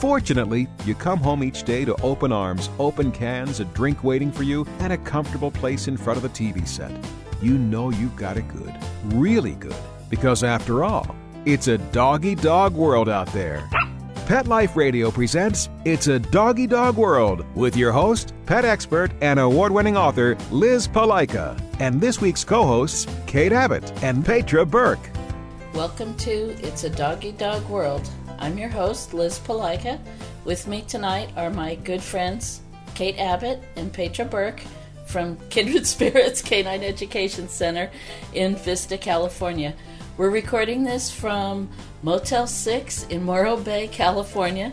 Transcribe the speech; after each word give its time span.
Fortunately, 0.00 0.68
you 0.84 0.94
come 0.94 1.18
home 1.18 1.42
each 1.42 1.62
day 1.62 1.86
to 1.86 1.94
open 2.02 2.30
arms, 2.30 2.68
open 2.78 3.10
cans, 3.10 3.60
a 3.60 3.64
drink 3.64 4.04
waiting 4.04 4.30
for 4.30 4.42
you, 4.42 4.66
and 4.80 4.92
a 4.92 4.98
comfortable 4.98 5.50
place 5.50 5.88
in 5.88 5.96
front 5.96 6.18
of 6.18 6.22
the 6.22 6.28
TV 6.28 6.68
set. 6.68 6.92
You 7.40 7.56
know 7.56 7.88
you've 7.90 8.14
got 8.14 8.36
it 8.36 8.46
good, 8.48 8.74
really 9.04 9.54
good, 9.54 9.74
because 10.10 10.44
after 10.44 10.84
all, 10.84 11.16
it's 11.46 11.68
a 11.68 11.78
doggy 11.78 12.34
dog 12.34 12.74
world 12.74 13.08
out 13.08 13.32
there. 13.32 13.66
Pet 14.26 14.46
Life 14.48 14.76
Radio 14.76 15.10
presents 15.10 15.70
It's 15.86 16.08
a 16.08 16.18
Doggy 16.18 16.66
Dog 16.66 16.96
World 16.96 17.46
with 17.54 17.74
your 17.74 17.92
host, 17.92 18.34
pet 18.44 18.66
expert, 18.66 19.12
and 19.22 19.40
award 19.40 19.72
winning 19.72 19.96
author 19.96 20.36
Liz 20.50 20.86
Palika, 20.86 21.58
and 21.80 22.02
this 22.02 22.20
week's 22.20 22.44
co 22.44 22.64
hosts, 22.64 23.06
Kate 23.26 23.52
Abbott 23.52 23.90
and 24.02 24.26
Petra 24.26 24.66
Burke. 24.66 25.10
Welcome 25.72 26.14
to 26.18 26.30
It's 26.62 26.84
a 26.84 26.90
Doggy 26.90 27.32
Dog 27.32 27.66
World. 27.70 28.06
I'm 28.38 28.58
your 28.58 28.68
host, 28.68 29.14
Liz 29.14 29.38
Palika. 29.38 29.98
With 30.44 30.66
me 30.66 30.82
tonight 30.82 31.30
are 31.36 31.50
my 31.50 31.74
good 31.76 32.02
friends, 32.02 32.60
Kate 32.94 33.18
Abbott 33.18 33.62
and 33.76 33.92
Petra 33.92 34.24
Burke 34.24 34.60
from 35.06 35.38
Kindred 35.50 35.86
Spirits 35.86 36.42
Canine 36.42 36.84
Education 36.84 37.48
Center 37.48 37.90
in 38.34 38.56
Vista, 38.56 38.98
California. 38.98 39.74
We're 40.18 40.30
recording 40.30 40.84
this 40.84 41.10
from 41.10 41.70
Motel 42.02 42.46
6 42.46 43.04
in 43.04 43.22
Morro 43.22 43.56
Bay, 43.56 43.88
California. 43.88 44.72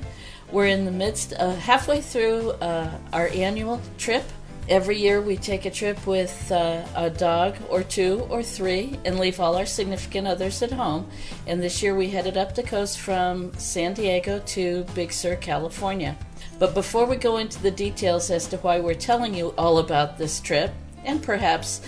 We're 0.52 0.68
in 0.68 0.86
the 0.86 0.92
midst, 0.92 1.34
uh, 1.34 1.56
halfway 1.56 2.02
through 2.02 2.52
uh, 2.52 2.92
our 3.14 3.28
annual 3.30 3.82
trip. 3.98 4.24
Every 4.70 4.98
year 4.98 5.20
we 5.22 5.36
take 5.36 5.66
a 5.66 5.70
trip 5.70 6.08
with 6.08 6.50
uh, 6.50 6.84
a 6.96 7.10
dog 7.10 7.58
or 7.70 7.84
two 7.84 8.26
or 8.30 8.42
three 8.42 8.98
and 9.04 9.20
leave 9.20 9.42
all 9.42 9.58
our 9.58 9.66
significant 9.66 10.26
others 10.26 10.62
at 10.62 10.72
home. 10.72 11.10
And 11.46 11.62
this 11.62 11.84
year 11.84 11.94
we 11.94 12.10
headed 12.10 12.38
up 12.38 12.56
the 12.56 12.64
coast 12.64 13.00
from 13.00 13.54
San 13.58 13.94
Diego 13.94 14.40
to 14.40 14.86
Big 14.96 15.12
Sur, 15.12 15.36
California. 15.36 16.18
But 16.60 16.74
before 16.74 17.06
we 17.06 17.18
go 17.18 17.38
into 17.38 17.62
the 17.62 17.72
details 17.72 18.32
as 18.32 18.48
to 18.48 18.58
why 18.58 18.80
we're 18.80 18.94
telling 18.94 19.34
you 19.34 19.54
all 19.58 19.80
about 19.80 20.18
this 20.18 20.40
trip, 20.40 20.72
and 21.04 21.22
perhaps 21.22 21.82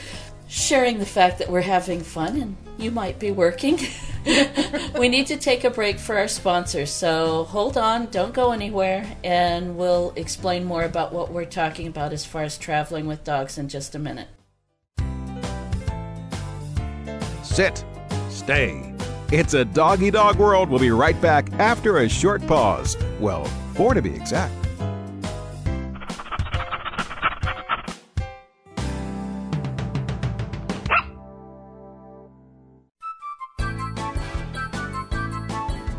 sharing 0.50 1.00
the 1.00 1.06
fact 1.06 1.40
that 1.40 1.50
we're 1.50 1.62
having 1.62 2.02
fun 2.02 2.42
and 2.42 2.58
you 2.78 2.92
might 2.92 3.20
be 3.20 3.31
working, 3.31 3.80
we 5.00 5.08
need 5.08 5.28
to 5.28 5.38
take 5.38 5.64
a 5.64 5.70
break 5.70 6.00
for 6.00 6.18
our 6.18 6.28
sponsors. 6.28 6.92
So 6.92 7.44
hold 7.45 7.78
on, 7.78 8.08
don't 8.08 8.34
go 8.34 8.52
anywhere, 8.52 9.16
and 9.23 9.78
we'll 9.78 10.14
explain 10.16 10.66
more 10.66 10.84
about 10.84 11.14
what 11.14 11.31
we're 11.31 11.45
talking 11.45 11.88
about 11.88 12.12
as 12.12 12.26
far 12.26 12.44
as 12.44 12.58
traveling 12.58 13.06
with 13.08 13.23
dogs 13.23 13.58
in 13.58 13.70
just 13.70 13.94
a 13.96 14.00
minute. 14.00 14.28
Sit, 17.44 17.86
stay. 18.30 18.94
It's 19.31 19.53
a 19.53 19.66
doggy 19.66 20.12
dog 20.12 20.38
world. 20.38 20.70
We'll 20.70 20.80
be 20.80 20.92
right 20.92 21.20
back 21.22 21.52
after 21.53 22.00
a 22.00 22.09
short 22.09 22.46
pause. 22.48 22.98
Well, 23.20 23.46
four 23.76 23.94
to 23.94 24.02
be 24.02 24.14
exact. 24.14 24.64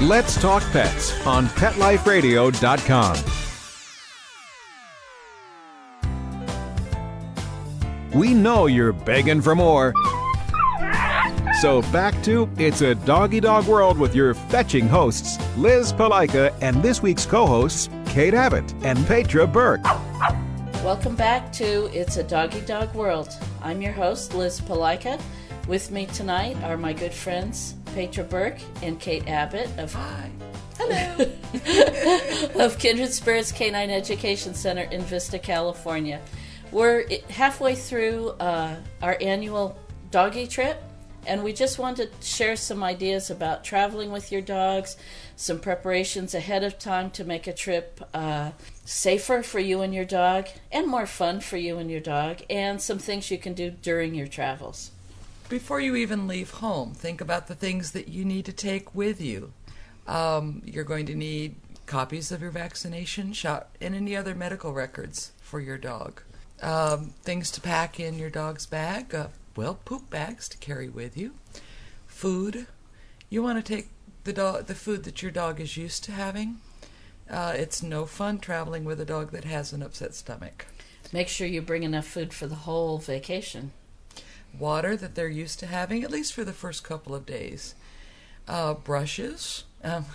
Let's 0.00 0.40
Talk 0.40 0.62
Pets 0.70 1.26
on 1.26 1.46
PetLifeRadio.com. 1.46 3.16
We 8.14 8.32
know 8.32 8.66
you're 8.66 8.92
begging 8.92 9.42
for 9.42 9.56
more. 9.56 9.92
So 11.60 11.82
back 11.90 12.14
to 12.22 12.48
It's 12.58 12.80
a 12.80 12.94
Doggy 12.94 13.40
Dog 13.40 13.66
World 13.66 13.98
with 13.98 14.14
your 14.14 14.34
fetching 14.34 14.86
hosts, 14.86 15.36
Liz 15.56 15.92
Palika, 15.92 16.54
and 16.60 16.80
this 16.80 17.02
week's 17.02 17.26
co 17.26 17.44
hosts, 17.44 17.88
Kate 18.06 18.34
Abbott 18.34 18.72
and 18.84 19.04
Petra 19.08 19.48
Burke. 19.48 19.82
Welcome 20.84 21.16
back 21.16 21.52
to 21.54 21.90
It's 21.92 22.18
a 22.18 22.22
Doggy 22.22 22.60
Dog 22.60 22.94
World. 22.94 23.36
I'm 23.62 23.82
your 23.82 23.94
host, 23.94 24.32
Liz 24.32 24.60
Palika. 24.60 25.20
With 25.66 25.90
me 25.90 26.06
tonight 26.06 26.56
are 26.62 26.76
my 26.76 26.92
good 26.92 27.12
friends, 27.12 27.74
Petra 27.94 28.24
Burke 28.24 28.58
and 28.82 28.98
Kate 28.98 29.26
Abbott 29.28 29.70
of 29.78 29.92
Hi. 29.92 30.30
Hello. 30.78 32.64
of 32.64 32.78
Kindred 32.78 33.12
Spirits 33.12 33.50
Canine 33.50 33.90
Education 33.90 34.54
Center 34.54 34.82
in 34.82 35.02
Vista, 35.02 35.38
California. 35.38 36.20
We're 36.70 37.06
halfway 37.30 37.74
through 37.74 38.30
uh, 38.40 38.76
our 39.02 39.16
annual 39.20 39.76
doggy 40.10 40.46
trip, 40.46 40.80
and 41.26 41.42
we 41.42 41.52
just 41.52 41.78
wanted 41.78 42.12
to 42.20 42.26
share 42.26 42.56
some 42.56 42.84
ideas 42.84 43.30
about 43.30 43.64
traveling 43.64 44.12
with 44.12 44.30
your 44.30 44.40
dogs, 44.40 44.96
some 45.34 45.58
preparations 45.58 46.34
ahead 46.34 46.62
of 46.62 46.78
time 46.78 47.10
to 47.12 47.24
make 47.24 47.46
a 47.46 47.52
trip 47.52 48.00
uh, 48.14 48.52
safer 48.84 49.42
for 49.42 49.58
you 49.58 49.80
and 49.80 49.94
your 49.94 50.04
dog, 50.04 50.46
and 50.70 50.86
more 50.86 51.06
fun 51.06 51.40
for 51.40 51.56
you 51.56 51.78
and 51.78 51.90
your 51.90 52.00
dog, 52.00 52.42
and 52.48 52.80
some 52.80 52.98
things 52.98 53.30
you 53.30 53.38
can 53.38 53.54
do 53.54 53.70
during 53.70 54.14
your 54.14 54.26
travels. 54.28 54.92
Before 55.48 55.80
you 55.80 55.96
even 55.96 56.26
leave 56.26 56.50
home, 56.50 56.92
think 56.92 57.22
about 57.22 57.46
the 57.46 57.54
things 57.54 57.92
that 57.92 58.08
you 58.08 58.22
need 58.22 58.44
to 58.44 58.52
take 58.52 58.94
with 58.94 59.18
you. 59.18 59.54
Um, 60.06 60.60
you're 60.66 60.84
going 60.84 61.06
to 61.06 61.14
need 61.14 61.56
copies 61.86 62.30
of 62.30 62.42
your 62.42 62.50
vaccination 62.50 63.32
shot 63.32 63.70
and 63.80 63.94
any 63.94 64.14
other 64.14 64.34
medical 64.34 64.74
records 64.74 65.32
for 65.40 65.58
your 65.58 65.78
dog. 65.78 66.20
Um, 66.60 67.14
things 67.22 67.50
to 67.52 67.62
pack 67.62 67.98
in 67.98 68.18
your 68.18 68.28
dog's 68.28 68.66
bag, 68.66 69.14
uh, 69.14 69.28
well, 69.56 69.78
poop 69.86 70.10
bags 70.10 70.50
to 70.50 70.58
carry 70.58 70.90
with 70.90 71.16
you. 71.16 71.32
Food. 72.06 72.66
You 73.30 73.42
want 73.42 73.64
to 73.64 73.74
take 73.74 73.88
the 74.24 74.34
dog, 74.34 74.66
the 74.66 74.74
food 74.74 75.04
that 75.04 75.22
your 75.22 75.30
dog 75.30 75.60
is 75.60 75.78
used 75.78 76.04
to 76.04 76.12
having. 76.12 76.60
Uh, 77.30 77.54
it's 77.56 77.82
no 77.82 78.04
fun 78.04 78.38
traveling 78.38 78.84
with 78.84 79.00
a 79.00 79.06
dog 79.06 79.30
that 79.30 79.44
has 79.44 79.72
an 79.72 79.82
upset 79.82 80.14
stomach. 80.14 80.66
Make 81.10 81.28
sure 81.28 81.46
you 81.46 81.62
bring 81.62 81.84
enough 81.84 82.06
food 82.06 82.34
for 82.34 82.46
the 82.46 82.54
whole 82.54 82.98
vacation 82.98 83.72
water 84.56 84.96
that 84.96 85.14
they're 85.14 85.28
used 85.28 85.58
to 85.60 85.66
having, 85.66 86.04
at 86.04 86.10
least 86.10 86.32
for 86.32 86.44
the 86.44 86.52
first 86.52 86.84
couple 86.84 87.14
of 87.14 87.26
days. 87.26 87.74
Uh, 88.46 88.74
brushes. 88.74 89.64
Um, 89.84 90.06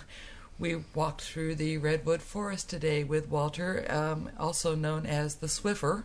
we 0.58 0.76
walked 0.94 1.22
through 1.22 1.56
the 1.56 1.78
redwood 1.78 2.22
forest 2.22 2.70
today 2.70 3.04
with 3.04 3.28
Walter, 3.28 3.86
um, 3.88 4.30
also 4.38 4.74
known 4.74 5.06
as 5.06 5.36
the 5.36 5.46
Swiffer, 5.46 6.04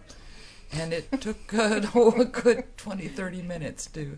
and 0.72 0.94
it 0.94 1.22
took 1.22 1.54
uh, 1.54 1.82
a 1.96 2.26
good 2.26 2.78
20, 2.78 3.08
30 3.08 3.42
minutes 3.42 3.86
to 3.88 4.18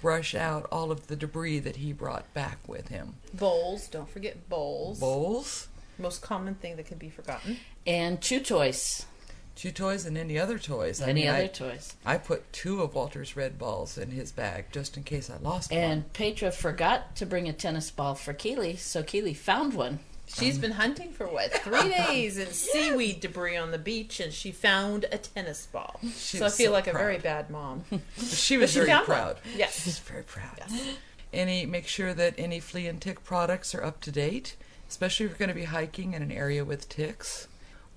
brush 0.00 0.34
out 0.34 0.66
all 0.72 0.90
of 0.90 1.06
the 1.06 1.16
debris 1.16 1.60
that 1.60 1.76
he 1.76 1.92
brought 1.92 2.32
back 2.34 2.58
with 2.66 2.88
him. 2.88 3.14
Bowls, 3.34 3.88
don't 3.88 4.08
forget 4.08 4.48
bowls. 4.48 4.98
Bowls. 4.98 5.68
Most 5.98 6.22
common 6.22 6.56
thing 6.56 6.76
that 6.76 6.86
can 6.86 6.98
be 6.98 7.10
forgotten. 7.10 7.58
And 7.86 8.20
chew 8.20 8.40
toys. 8.40 9.06
Chew 9.54 9.70
toys 9.70 10.06
and 10.06 10.16
any 10.16 10.38
other 10.38 10.58
toys. 10.58 11.02
I 11.02 11.08
any 11.08 11.22
mean, 11.22 11.30
other 11.30 11.42
I, 11.42 11.46
toys. 11.46 11.94
I 12.04 12.18
put 12.18 12.52
two 12.52 12.80
of 12.82 12.94
Walter's 12.94 13.36
red 13.36 13.58
balls 13.58 13.98
in 13.98 14.10
his 14.10 14.32
bag 14.32 14.66
just 14.72 14.96
in 14.96 15.02
case 15.02 15.30
I 15.30 15.36
lost 15.36 15.72
and 15.72 15.80
one. 15.80 15.90
And 15.90 16.12
Petra 16.12 16.50
forgot 16.50 17.16
to 17.16 17.26
bring 17.26 17.48
a 17.48 17.52
tennis 17.52 17.90
ball 17.90 18.14
for 18.14 18.32
Keely, 18.32 18.76
so 18.76 19.02
Keely 19.02 19.34
found 19.34 19.74
one. 19.74 20.00
She's 20.26 20.56
been 20.56 20.72
hunting 20.72 21.12
for 21.12 21.26
what 21.26 21.52
three 21.52 21.90
days 22.08 22.38
in 22.38 22.46
seaweed 22.52 23.20
debris 23.20 23.56
on 23.56 23.70
the 23.70 23.78
beach, 23.78 24.18
and 24.18 24.32
she 24.32 24.50
found 24.50 25.04
a 25.12 25.18
tennis 25.18 25.66
ball. 25.66 26.00
She 26.02 26.38
so 26.38 26.46
I 26.46 26.48
feel 26.48 26.68
so 26.68 26.72
like 26.72 26.84
proud. 26.84 26.94
a 26.94 26.98
very 26.98 27.18
bad 27.18 27.50
mom. 27.50 27.84
she 28.16 28.56
was 28.56 28.70
she 28.70 28.78
very 28.78 28.90
found 28.90 29.04
proud. 29.04 29.34
One. 29.34 29.58
Yes, 29.58 29.82
she 29.82 29.88
was 29.90 29.98
very 29.98 30.22
proud. 30.22 30.56
Yes. 30.58 30.96
Any 31.34 31.66
make 31.66 31.86
sure 31.86 32.14
that 32.14 32.34
any 32.38 32.60
flea 32.60 32.86
and 32.86 33.00
tick 33.00 33.24
products 33.24 33.74
are 33.74 33.84
up 33.84 34.00
to 34.02 34.10
date 34.10 34.56
especially 34.92 35.24
if 35.24 35.30
you're 35.30 35.38
going 35.38 35.48
to 35.48 35.54
be 35.54 35.64
hiking 35.64 36.12
in 36.12 36.20
an 36.20 36.30
area 36.30 36.66
with 36.66 36.86
ticks. 36.86 37.48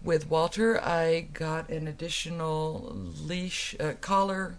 With 0.04 0.30
Walter, 0.30 0.80
I 0.84 1.28
got 1.34 1.70
an 1.70 1.88
additional 1.88 2.92
leash 2.94 3.76
uh, 3.80 3.94
collar 4.02 4.56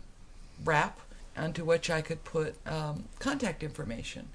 wrap 0.65 1.01
onto 1.37 1.65
which 1.65 1.91
I 1.91 2.01
could 2.01 2.25
put 2.25 2.57
um, 2.67 3.05
contact 3.19 3.63
information. 3.63 4.29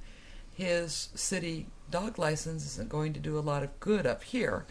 His 0.53 1.09
city 1.15 1.68
dog 1.89 2.19
license 2.19 2.65
isn't 2.65 2.89
going 2.89 3.13
to 3.13 3.19
do 3.19 3.38
a 3.38 3.42
lot 3.42 3.63
of 3.63 3.80
good 3.80 4.06
up 4.06 4.24
here, 4.24 4.65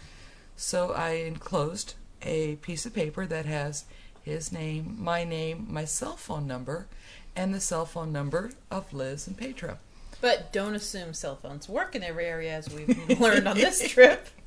so 0.57 0.93
I 0.93 1.11
enclosed 1.11 1.95
a 2.23 2.57
piece 2.57 2.87
of 2.87 2.95
paper 2.95 3.27
that 3.27 3.47
has 3.47 3.85
his 4.23 4.53
name, 4.53 4.97
my 4.99 5.25
name, 5.25 5.67
my 5.69 5.85
cell 5.85 6.17
phone 6.17 6.47
number, 6.47 6.87
and 7.35 7.53
the 7.55 7.61
cell 7.61 7.87
phone 7.87 8.13
number 8.13 8.53
of 8.71 8.93
Liz 8.93 9.27
and 9.27 9.37
Petra. 9.37 9.79
But 10.21 10.53
don't 10.53 10.75
assume 10.75 11.15
cell 11.15 11.37
phones 11.37 11.69
work 11.69 11.95
in 11.95 12.03
every 12.03 12.27
area, 12.27 12.53
as 12.53 12.69
we've 12.69 13.21
learned 13.21 13.49
on 13.49 13.57
this 13.57 13.89
trip. 13.89 14.29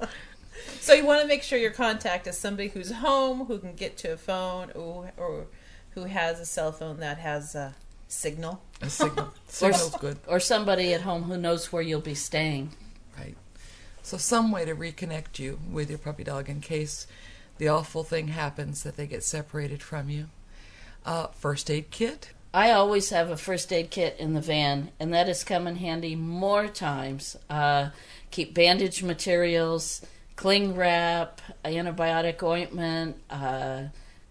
so 0.80 0.92
you 0.92 1.04
want 1.04 1.22
to 1.22 1.28
make 1.28 1.42
sure 1.42 1.58
your 1.58 1.70
contact 1.70 2.26
is 2.26 2.38
somebody 2.38 2.68
who's 2.68 2.90
home, 2.90 3.46
who 3.46 3.58
can 3.58 3.74
get 3.74 3.96
to 3.98 4.12
a 4.12 4.16
phone, 4.16 4.70
or, 4.74 5.12
or 5.16 5.46
who 5.90 6.04
has 6.04 6.40
a 6.40 6.46
cell 6.46 6.72
phone 6.72 6.98
that 7.00 7.18
has 7.18 7.54
a 7.54 7.74
signal. 8.08 8.62
A 8.80 8.90
signal. 8.90 9.32
Signal's 9.48 9.96
good. 9.96 10.18
Or 10.26 10.40
somebody 10.40 10.92
at 10.94 11.02
home 11.02 11.24
who 11.24 11.36
knows 11.36 11.72
where 11.72 11.82
you'll 11.82 12.00
be 12.00 12.14
staying. 12.14 12.70
Right. 13.18 13.36
So 14.02 14.16
some 14.16 14.50
way 14.50 14.64
to 14.64 14.74
reconnect 14.74 15.38
you 15.38 15.58
with 15.70 15.88
your 15.88 15.98
puppy 15.98 16.24
dog 16.24 16.48
in 16.48 16.60
case 16.60 17.06
the 17.58 17.68
awful 17.68 18.04
thing 18.04 18.28
happens 18.28 18.82
that 18.82 18.96
they 18.96 19.06
get 19.06 19.22
separated 19.22 19.82
from 19.82 20.10
you. 20.10 20.26
Uh, 21.04 21.28
first 21.28 21.70
aid 21.70 21.90
kit. 21.90 22.30
I 22.52 22.70
always 22.70 23.10
have 23.10 23.30
a 23.30 23.36
first 23.36 23.72
aid 23.72 23.90
kit 23.90 24.16
in 24.18 24.34
the 24.34 24.40
van, 24.40 24.90
and 25.00 25.12
that 25.12 25.26
has 25.26 25.42
come 25.42 25.66
in 25.66 25.76
handy 25.76 26.14
more 26.14 26.68
times. 26.68 27.36
Uh, 27.50 27.90
keep 28.30 28.54
bandage 28.54 29.02
materials, 29.02 30.04
cling 30.36 30.74
wrap, 30.74 31.40
antibiotic 31.64 32.42
ointment, 32.42 33.16
uh, 33.30 33.84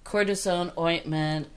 cortisone 0.06 0.76
ointment, 0.78 1.48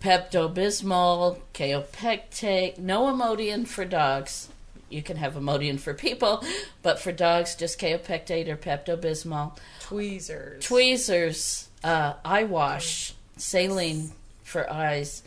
Pepto 0.00 0.52
Bismol, 0.52 1.40
Kaopectate, 1.54 2.78
no 2.78 3.06
Imodium 3.06 3.66
for 3.66 3.84
dogs. 3.84 4.48
You 4.90 5.02
can 5.02 5.16
have 5.16 5.34
Imodium 5.34 5.78
for 5.78 5.92
people, 5.92 6.44
but 6.82 6.98
for 6.98 7.12
dogs, 7.12 7.54
just 7.54 7.80
Kaopectate 7.80 8.48
or 8.48 8.56
Pepto 8.56 8.96
Bismol. 8.96 9.56
Tweezers. 9.80 10.64
Tweezers, 10.64 11.68
uh, 11.84 12.14
eye 12.24 12.44
wash, 12.44 13.14
saline 13.36 14.12
for 14.42 14.70
eyes, 14.70 15.22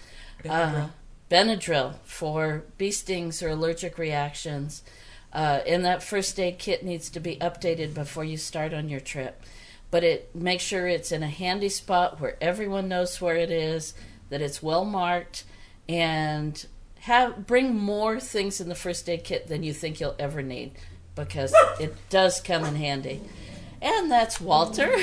uh, 0.49 0.87
Benadryl 1.29 1.95
for 2.03 2.63
bee 2.77 2.91
stings 2.91 3.41
or 3.41 3.49
allergic 3.49 3.97
reactions. 3.97 4.83
Uh, 5.33 5.61
and 5.65 5.85
that 5.85 6.03
first 6.03 6.39
aid 6.39 6.59
kit 6.59 6.83
needs 6.83 7.09
to 7.09 7.19
be 7.19 7.37
updated 7.37 7.93
before 7.93 8.23
you 8.23 8.37
start 8.37 8.73
on 8.73 8.89
your 8.89 8.99
trip. 8.99 9.41
But 9.89 10.03
it 10.03 10.35
make 10.35 10.59
sure 10.59 10.87
it's 10.87 11.11
in 11.11 11.23
a 11.23 11.29
handy 11.29 11.69
spot 11.69 12.19
where 12.19 12.37
everyone 12.41 12.87
knows 12.87 13.19
where 13.21 13.35
it 13.35 13.51
is, 13.51 13.93
that 14.29 14.41
it's 14.41 14.63
well 14.63 14.85
marked, 14.85 15.43
and 15.87 16.65
have 17.01 17.47
bring 17.47 17.77
more 17.77 18.19
things 18.19 18.61
in 18.61 18.69
the 18.69 18.75
first 18.75 19.09
aid 19.09 19.23
kit 19.23 19.47
than 19.47 19.63
you 19.63 19.73
think 19.73 19.99
you'll 19.99 20.15
ever 20.19 20.41
need 20.41 20.71
because 21.15 21.53
it 21.79 21.95
does 22.09 22.39
come 22.41 22.63
in 22.65 22.75
handy. 22.75 23.21
And 23.81 24.11
that's 24.11 24.39
Walter. 24.39 24.91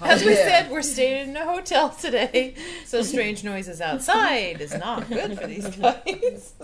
As 0.00 0.24
we 0.24 0.34
said, 0.34 0.70
we're 0.70 0.82
staying 0.82 1.30
in 1.30 1.36
a 1.36 1.44
hotel 1.44 1.90
today, 1.90 2.54
so 2.84 3.02
strange 3.02 3.42
noises 3.42 3.80
outside 3.80 4.60
is 4.60 4.74
not 4.74 5.08
good 5.08 5.38
for 5.38 5.46
these 5.46 5.66
guys. 5.76 6.54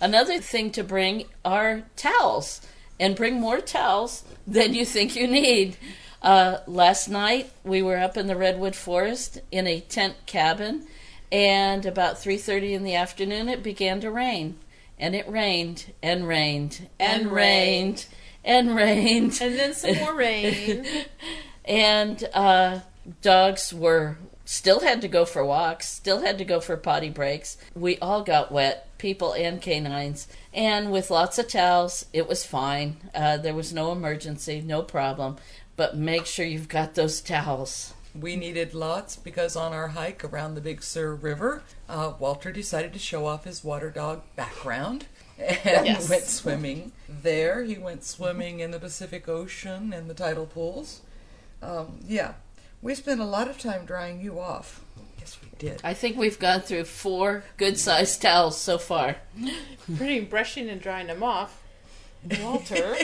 Another 0.00 0.38
thing 0.40 0.70
to 0.72 0.84
bring 0.84 1.24
are 1.44 1.82
towels, 1.96 2.60
and 3.00 3.16
bring 3.16 3.40
more 3.40 3.60
towels 3.60 4.24
than 4.46 4.74
you 4.74 4.84
think 4.84 5.16
you 5.16 5.26
need. 5.26 5.76
Uh, 6.22 6.58
last 6.66 7.08
night 7.08 7.50
we 7.64 7.82
were 7.82 7.98
up 7.98 8.16
in 8.16 8.26
the 8.26 8.36
redwood 8.36 8.74
forest 8.74 9.38
in 9.50 9.66
a 9.66 9.80
tent 9.80 10.14
cabin, 10.26 10.86
and 11.32 11.86
about 11.86 12.18
three 12.18 12.36
thirty 12.36 12.74
in 12.74 12.84
the 12.84 12.94
afternoon 12.94 13.48
it 13.48 13.62
began 13.62 14.00
to 14.00 14.10
rain, 14.10 14.58
and 14.98 15.14
it 15.14 15.28
rained 15.28 15.92
and 16.02 16.26
rained 16.28 16.88
and, 16.98 17.22
And 17.22 17.32
rained 17.32 18.06
and 18.44 18.76
rained 18.76 19.38
And 19.40 19.58
then 19.58 19.74
some 19.74 19.96
more 19.96 20.14
rain. 20.14 20.86
and 21.64 22.28
uh, 22.32 22.80
dogs 23.22 23.72
were 23.72 24.18
still 24.46 24.80
had 24.80 25.02
to 25.02 25.08
go 25.08 25.26
for 25.26 25.44
walks, 25.44 25.86
still 25.86 26.22
had 26.22 26.38
to 26.38 26.44
go 26.46 26.60
for 26.60 26.78
potty 26.78 27.10
breaks. 27.10 27.58
We 27.74 27.98
all 27.98 28.22
got 28.22 28.50
wet, 28.50 28.96
people 28.96 29.34
and 29.34 29.60
canines, 29.60 30.28
and 30.54 30.90
with 30.90 31.10
lots 31.10 31.38
of 31.38 31.48
towels, 31.48 32.06
it 32.14 32.26
was 32.26 32.46
fine. 32.46 32.96
Uh, 33.14 33.36
there 33.36 33.54
was 33.54 33.74
no 33.74 33.92
emergency, 33.92 34.62
no 34.64 34.80
problem. 34.82 35.36
But 35.76 35.94
make 35.98 36.24
sure 36.24 36.46
you've 36.46 36.68
got 36.68 36.94
those 36.94 37.20
towels. 37.20 37.92
We 38.18 38.34
needed 38.34 38.72
lots 38.72 39.16
because 39.16 39.56
on 39.56 39.74
our 39.74 39.88
hike 39.88 40.24
around 40.24 40.54
the 40.54 40.62
Big 40.62 40.82
Sur 40.82 41.14
River, 41.14 41.62
uh, 41.86 42.14
Walter 42.18 42.50
decided 42.50 42.94
to 42.94 42.98
show 42.98 43.26
off 43.26 43.44
his 43.44 43.62
water 43.62 43.90
dog 43.90 44.22
background 44.36 45.04
and 45.38 45.86
Yes. 45.86 46.08
went 46.10 46.22
swimming 46.24 46.92
there. 47.06 47.62
He 47.64 47.76
went 47.76 48.04
swimming 48.04 48.60
in 48.60 48.70
the 48.70 48.78
Pacific 48.78 49.28
Ocean 49.28 49.92
and 49.92 50.08
the 50.08 50.14
tidal 50.14 50.46
pools. 50.46 51.02
Um, 51.60 51.98
yeah, 52.06 52.34
we 52.86 52.94
spent 52.94 53.20
a 53.20 53.24
lot 53.24 53.48
of 53.48 53.58
time 53.58 53.84
drying 53.84 54.20
you 54.20 54.38
off. 54.38 54.80
Yes, 55.18 55.36
we 55.42 55.48
did. 55.58 55.80
I 55.82 55.92
think 55.92 56.16
we've 56.16 56.38
gone 56.38 56.60
through 56.60 56.84
four 56.84 57.42
good 57.56 57.76
sized 57.78 58.22
towels 58.22 58.56
so 58.56 58.78
far. 58.78 59.16
Pretty 59.96 60.20
brushing 60.20 60.70
and 60.70 60.80
drying 60.80 61.08
them 61.08 61.24
off. 61.24 61.64
Walter. 62.40 62.94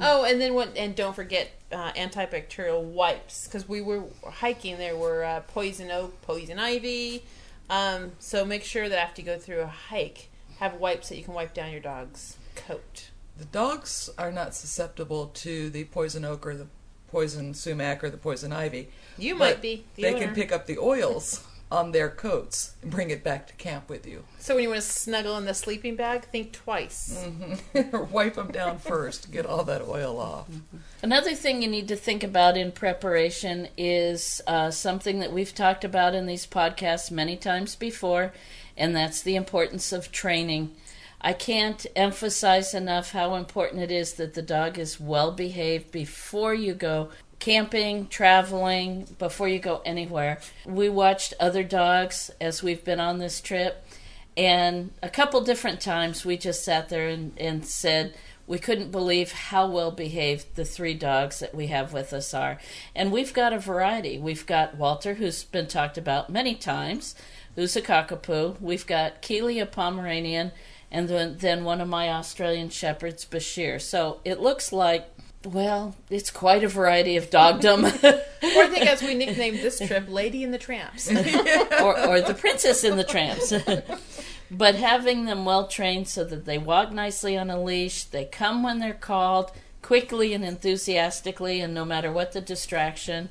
oh, 0.00 0.24
and 0.24 0.40
then 0.40 0.54
what? 0.54 0.76
And 0.76 0.96
don't 0.96 1.14
forget 1.14 1.52
uh, 1.70 1.92
antibacterial 1.92 2.82
wipes 2.82 3.46
because 3.46 3.68
we 3.68 3.80
were 3.80 4.02
hiking. 4.24 4.76
There 4.76 4.96
were 4.96 5.22
uh, 5.22 5.40
poison 5.46 5.92
oak, 5.92 6.20
poison 6.22 6.58
ivy. 6.58 7.22
Um, 7.68 8.10
so 8.18 8.44
make 8.44 8.64
sure 8.64 8.88
that 8.88 8.98
after 8.98 9.22
you 9.22 9.26
go 9.26 9.38
through 9.38 9.60
a 9.60 9.66
hike, 9.68 10.30
have 10.58 10.74
wipes 10.74 11.10
that 11.10 11.16
you 11.16 11.22
can 11.22 11.34
wipe 11.34 11.54
down 11.54 11.70
your 11.70 11.80
dog's 11.80 12.38
coat. 12.56 13.10
The 13.38 13.44
dogs 13.44 14.10
are 14.18 14.32
not 14.32 14.56
susceptible 14.56 15.28
to 15.34 15.70
the 15.70 15.84
poison 15.84 16.24
oak 16.24 16.44
or 16.44 16.56
the 16.56 16.66
poison 17.10 17.54
sumac 17.54 18.02
or 18.04 18.10
the 18.10 18.16
poison 18.16 18.52
ivy. 18.52 18.88
You 19.18 19.34
but 19.34 19.38
might 19.38 19.62
be. 19.62 19.84
the 19.96 20.02
They 20.02 20.14
owner. 20.14 20.26
can 20.26 20.34
pick 20.34 20.52
up 20.52 20.66
the 20.66 20.78
oils 20.78 21.44
on 21.72 21.92
their 21.92 22.08
coats 22.10 22.74
and 22.82 22.90
bring 22.90 23.10
it 23.10 23.22
back 23.22 23.46
to 23.46 23.54
camp 23.54 23.88
with 23.88 24.04
you. 24.04 24.24
So 24.40 24.54
when 24.56 24.64
you 24.64 24.70
want 24.70 24.80
to 24.82 24.86
snuggle 24.88 25.38
in 25.38 25.44
the 25.44 25.54
sleeping 25.54 25.94
bag, 25.94 26.24
think 26.24 26.52
twice. 26.52 27.24
or 27.92 28.02
wipe 28.10 28.34
them 28.34 28.50
down 28.50 28.78
first, 28.80 29.30
get 29.30 29.46
all 29.46 29.62
that 29.64 29.82
oil 29.82 30.18
off. 30.18 30.48
Another 31.00 31.32
thing 31.34 31.62
you 31.62 31.68
need 31.68 31.86
to 31.86 31.94
think 31.94 32.24
about 32.24 32.56
in 32.56 32.72
preparation 32.72 33.68
is 33.76 34.40
uh, 34.48 34.72
something 34.72 35.20
that 35.20 35.32
we've 35.32 35.54
talked 35.54 35.84
about 35.84 36.12
in 36.12 36.26
these 36.26 36.44
podcasts 36.44 37.08
many 37.12 37.36
times 37.36 37.76
before, 37.76 38.32
and 38.76 38.96
that's 38.96 39.22
the 39.22 39.36
importance 39.36 39.92
of 39.92 40.10
training. 40.10 40.74
I 41.20 41.32
can't 41.34 41.84
emphasize 41.94 42.72
enough 42.72 43.12
how 43.12 43.34
important 43.34 43.82
it 43.82 43.90
is 43.90 44.14
that 44.14 44.34
the 44.34 44.42
dog 44.42 44.78
is 44.78 44.98
well 44.98 45.32
behaved 45.32 45.90
before 45.92 46.54
you 46.54 46.72
go 46.74 47.10
camping, 47.38 48.06
traveling, 48.08 49.06
before 49.18 49.48
you 49.48 49.58
go 49.58 49.82
anywhere. 49.84 50.40
We 50.64 50.88
watched 50.88 51.34
other 51.40 51.62
dogs 51.62 52.30
as 52.40 52.62
we've 52.62 52.84
been 52.84 53.00
on 53.00 53.18
this 53.18 53.40
trip, 53.40 53.84
and 54.36 54.92
a 55.02 55.08
couple 55.10 55.40
different 55.40 55.80
times 55.80 56.24
we 56.24 56.36
just 56.36 56.64
sat 56.64 56.88
there 56.88 57.08
and, 57.08 57.32
and 57.38 57.66
said, 57.66 58.14
we 58.46 58.58
couldn't 58.58 58.90
believe 58.90 59.30
how 59.30 59.70
well 59.70 59.90
behaved 59.90 60.56
the 60.56 60.64
three 60.64 60.94
dogs 60.94 61.38
that 61.38 61.54
we 61.54 61.68
have 61.68 61.92
with 61.92 62.12
us 62.12 62.34
are. 62.34 62.58
And 62.96 63.12
we've 63.12 63.32
got 63.32 63.52
a 63.52 63.58
variety. 63.58 64.18
We've 64.18 64.44
got 64.44 64.76
Walter, 64.76 65.14
who's 65.14 65.44
been 65.44 65.68
talked 65.68 65.96
about 65.96 66.30
many 66.30 66.56
times, 66.56 67.14
who's 67.54 67.76
a 67.76 67.82
cockapoo. 67.82 68.60
We've 68.60 68.86
got 68.86 69.22
Keely, 69.22 69.60
a 69.60 69.66
Pomeranian, 69.66 70.50
and 70.90 71.08
then, 71.08 71.36
then 71.38 71.64
one 71.64 71.80
of 71.80 71.88
my 71.88 72.10
Australian 72.10 72.68
Shepherds, 72.70 73.24
Bashir. 73.24 73.80
So 73.80 74.20
it 74.24 74.40
looks 74.40 74.72
like, 74.72 75.08
well, 75.44 75.94
it's 76.10 76.30
quite 76.30 76.64
a 76.64 76.68
variety 76.68 77.16
of 77.16 77.30
dogdom. 77.30 77.84
or 77.84 77.90
I 78.42 78.68
think 78.68 78.86
as 78.86 79.00
we 79.00 79.14
nicknamed 79.14 79.58
this 79.60 79.78
trip, 79.78 80.08
Lady 80.08 80.42
in 80.42 80.50
the 80.50 80.58
Tramps. 80.58 81.08
or, 81.80 81.98
or 81.98 82.20
the 82.20 82.36
princess 82.38 82.84
in 82.84 82.96
the 82.96 83.04
tramps. 83.04 83.52
but 84.50 84.74
having 84.74 85.24
them 85.24 85.44
well 85.44 85.66
trained 85.66 86.08
so 86.08 86.24
that 86.24 86.44
they 86.44 86.58
walk 86.58 86.92
nicely 86.92 87.38
on 87.38 87.50
a 87.50 87.62
leash, 87.62 88.04
they 88.04 88.24
come 88.24 88.62
when 88.62 88.80
they're 88.80 88.92
called 88.92 89.52
quickly 89.80 90.34
and 90.34 90.44
enthusiastically, 90.44 91.60
and 91.60 91.72
no 91.72 91.84
matter 91.84 92.12
what 92.12 92.32
the 92.32 92.40
distraction, 92.40 93.30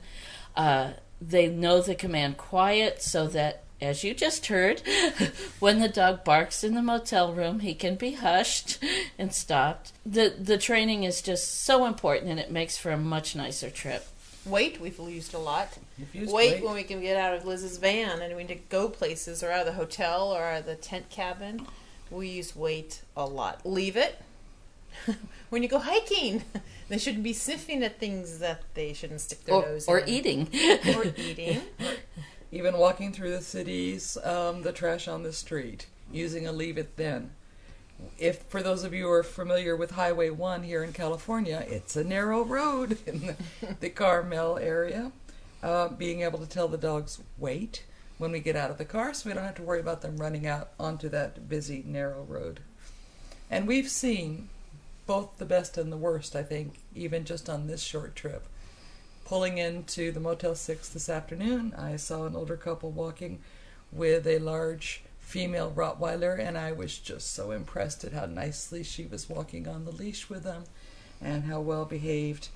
uh, 0.55 0.91
they 1.21 1.47
know 1.47 1.81
the 1.81 1.95
command 1.95 2.37
quiet 2.37 3.01
so 3.01 3.27
that. 3.27 3.63
As 3.81 4.03
you 4.03 4.13
just 4.13 4.48
heard, 4.48 4.81
when 5.59 5.79
the 5.79 5.88
dog 5.88 6.24
barks 6.25 6.63
in 6.65 6.75
the 6.75 6.81
motel 6.81 7.33
room, 7.33 7.62
he 7.62 7.74
can 7.74 7.95
be 7.95 8.12
hushed 8.12 8.77
and 9.17 9.33
stopped. 9.33 9.93
The 10.05 10.33
the 10.38 10.57
training 10.57 11.03
is 11.05 11.21
just 11.21 11.63
so 11.63 11.86
important 11.86 12.29
and 12.29 12.39
it 12.39 12.51
makes 12.51 12.77
for 12.77 12.91
a 12.91 12.98
much 12.98 13.36
nicer 13.36 13.69
trip. 13.69 14.05
Wait 14.45 14.81
we've 14.81 14.98
used 15.00 15.33
a 15.33 15.38
lot. 15.39 15.77
You've 15.98 16.13
used 16.15 16.33
Wait 16.33 16.55
weight. 16.55 16.63
when 16.63 16.74
we 16.74 16.83
can 16.83 17.01
get 17.01 17.15
out 17.17 17.33
of 17.36 17.45
Liz's 17.45 17.77
van 17.77 18.21
and 18.21 18.36
we 18.36 18.43
need 18.43 18.53
to 18.55 18.62
go 18.69 18.89
places 18.89 19.43
or 19.43 19.51
out 19.51 19.62
of 19.62 19.65
the 19.67 19.74
hotel 19.74 20.31
or 20.31 20.43
out 20.43 20.62
of 20.62 20.65
the 20.65 20.75
tent 20.75 21.09
cabin. 21.09 21.65
We 22.12 22.27
use 22.27 22.55
wait 22.55 23.01
a 23.15 23.25
lot. 23.25 23.65
Leave 23.65 23.95
it. 23.95 24.21
when 25.50 25.62
you 25.63 25.69
go 25.69 25.79
hiking, 25.79 26.43
they 26.89 26.98
shouldn't 26.98 27.24
be 27.24 27.33
sniffing 27.33 27.83
at 27.83 28.00
things 28.00 28.39
that 28.39 28.63
they 28.74 28.91
shouldn't 28.93 29.21
stick 29.21 29.45
their 29.45 29.55
Or, 29.55 29.62
nose 29.62 29.88
or 29.88 30.00
in. 30.00 30.09
eating. 30.09 30.48
or 30.98 31.05
eating. 31.15 31.62
Even 32.51 32.77
walking 32.77 33.13
through 33.13 33.32
the 33.32 33.41
cities, 33.41 34.18
um, 34.24 34.63
the 34.63 34.72
trash 34.72 35.08
on 35.08 35.24
the 35.24 35.34
street, 35.34 35.86
using 36.12 36.48
a 36.48 36.51
leave 36.51 36.77
it 36.77 36.98
then. 36.98 37.32
If 38.18 38.44
for 38.44 38.63
those 38.63 38.84
of 38.84 38.94
you 38.94 39.03
who 39.03 39.12
are 39.12 39.24
familiar 39.24 39.75
with 39.75 39.91
Highway 39.91 40.29
1 40.29 40.63
here 40.63 40.84
in 40.84 40.94
California, 40.94 41.63
it's 41.68 41.96
a 41.96 42.03
narrow 42.03 42.44
road 42.44 42.98
in 43.06 43.27
the, 43.27 43.36
the 43.79 43.89
Carmel 43.89 44.58
area. 44.58 45.12
Uh, 45.62 45.89
being 45.89 46.22
able 46.22 46.39
to 46.39 46.48
tell 46.48 46.70
the 46.70 46.77
dogs 46.77 47.20
wait 47.38 47.84
when 48.18 48.32
we 48.32 48.39
get 48.39 48.56
out 48.56 48.72
of 48.72 48.77
the 48.77 48.86
car 48.86 49.13
so 49.13 49.27
we 49.27 49.36
don't 49.36 49.44
have 49.44 49.56
to 49.56 49.62
worry 49.62 49.79
about 49.79 50.01
them 50.01 50.18
running 50.18 50.48
out 50.48 50.70
onto 50.79 51.10
that 51.10 51.50
busy 51.50 51.84
narrow 51.86 52.24
road. 52.24 52.62
And 53.51 53.68
we've 53.68 53.89
seen 53.89 54.50
both 55.06 55.38
the 55.38 55.46
best 55.46 55.77
and 55.77 55.91
the 55.91 55.98
worst, 55.98 56.36
I 56.36 56.44
think, 56.44 56.79
even 56.96 57.25
just 57.25 57.50
on 57.50 57.68
this 57.68 57.82
short 57.82 58.15
trip. 58.15 58.46
Pulling 59.29 59.59
into 59.59 60.12
the 60.12 60.19
Motel 60.19 60.55
6 60.55 60.89
this 60.89 61.07
afternoon, 61.07 61.75
I 61.77 61.98
saw 61.98 62.25
an 62.25 62.36
older 62.36 62.57
couple 62.57 62.89
walking 62.89 63.38
with 63.91 64.25
a 64.25 64.39
large 64.39 65.03
female 65.19 65.71
Rottweiler, 65.71 66.39
and 66.39 66.57
I 66.57 66.71
was 66.71 66.98
just 66.98 67.31
so 67.31 67.51
impressed 67.51 68.03
at 68.03 68.12
how 68.12 68.25
nicely 68.25 68.81
she 68.81 69.05
was 69.05 69.29
walking 69.29 69.67
on 69.67 69.86
the 69.86 69.91
leash 69.91 70.31
with 70.31 70.41
them 70.41 70.63
and 71.21 71.43
how 71.43 71.62
well 71.62 71.86
behaved. 71.86 72.48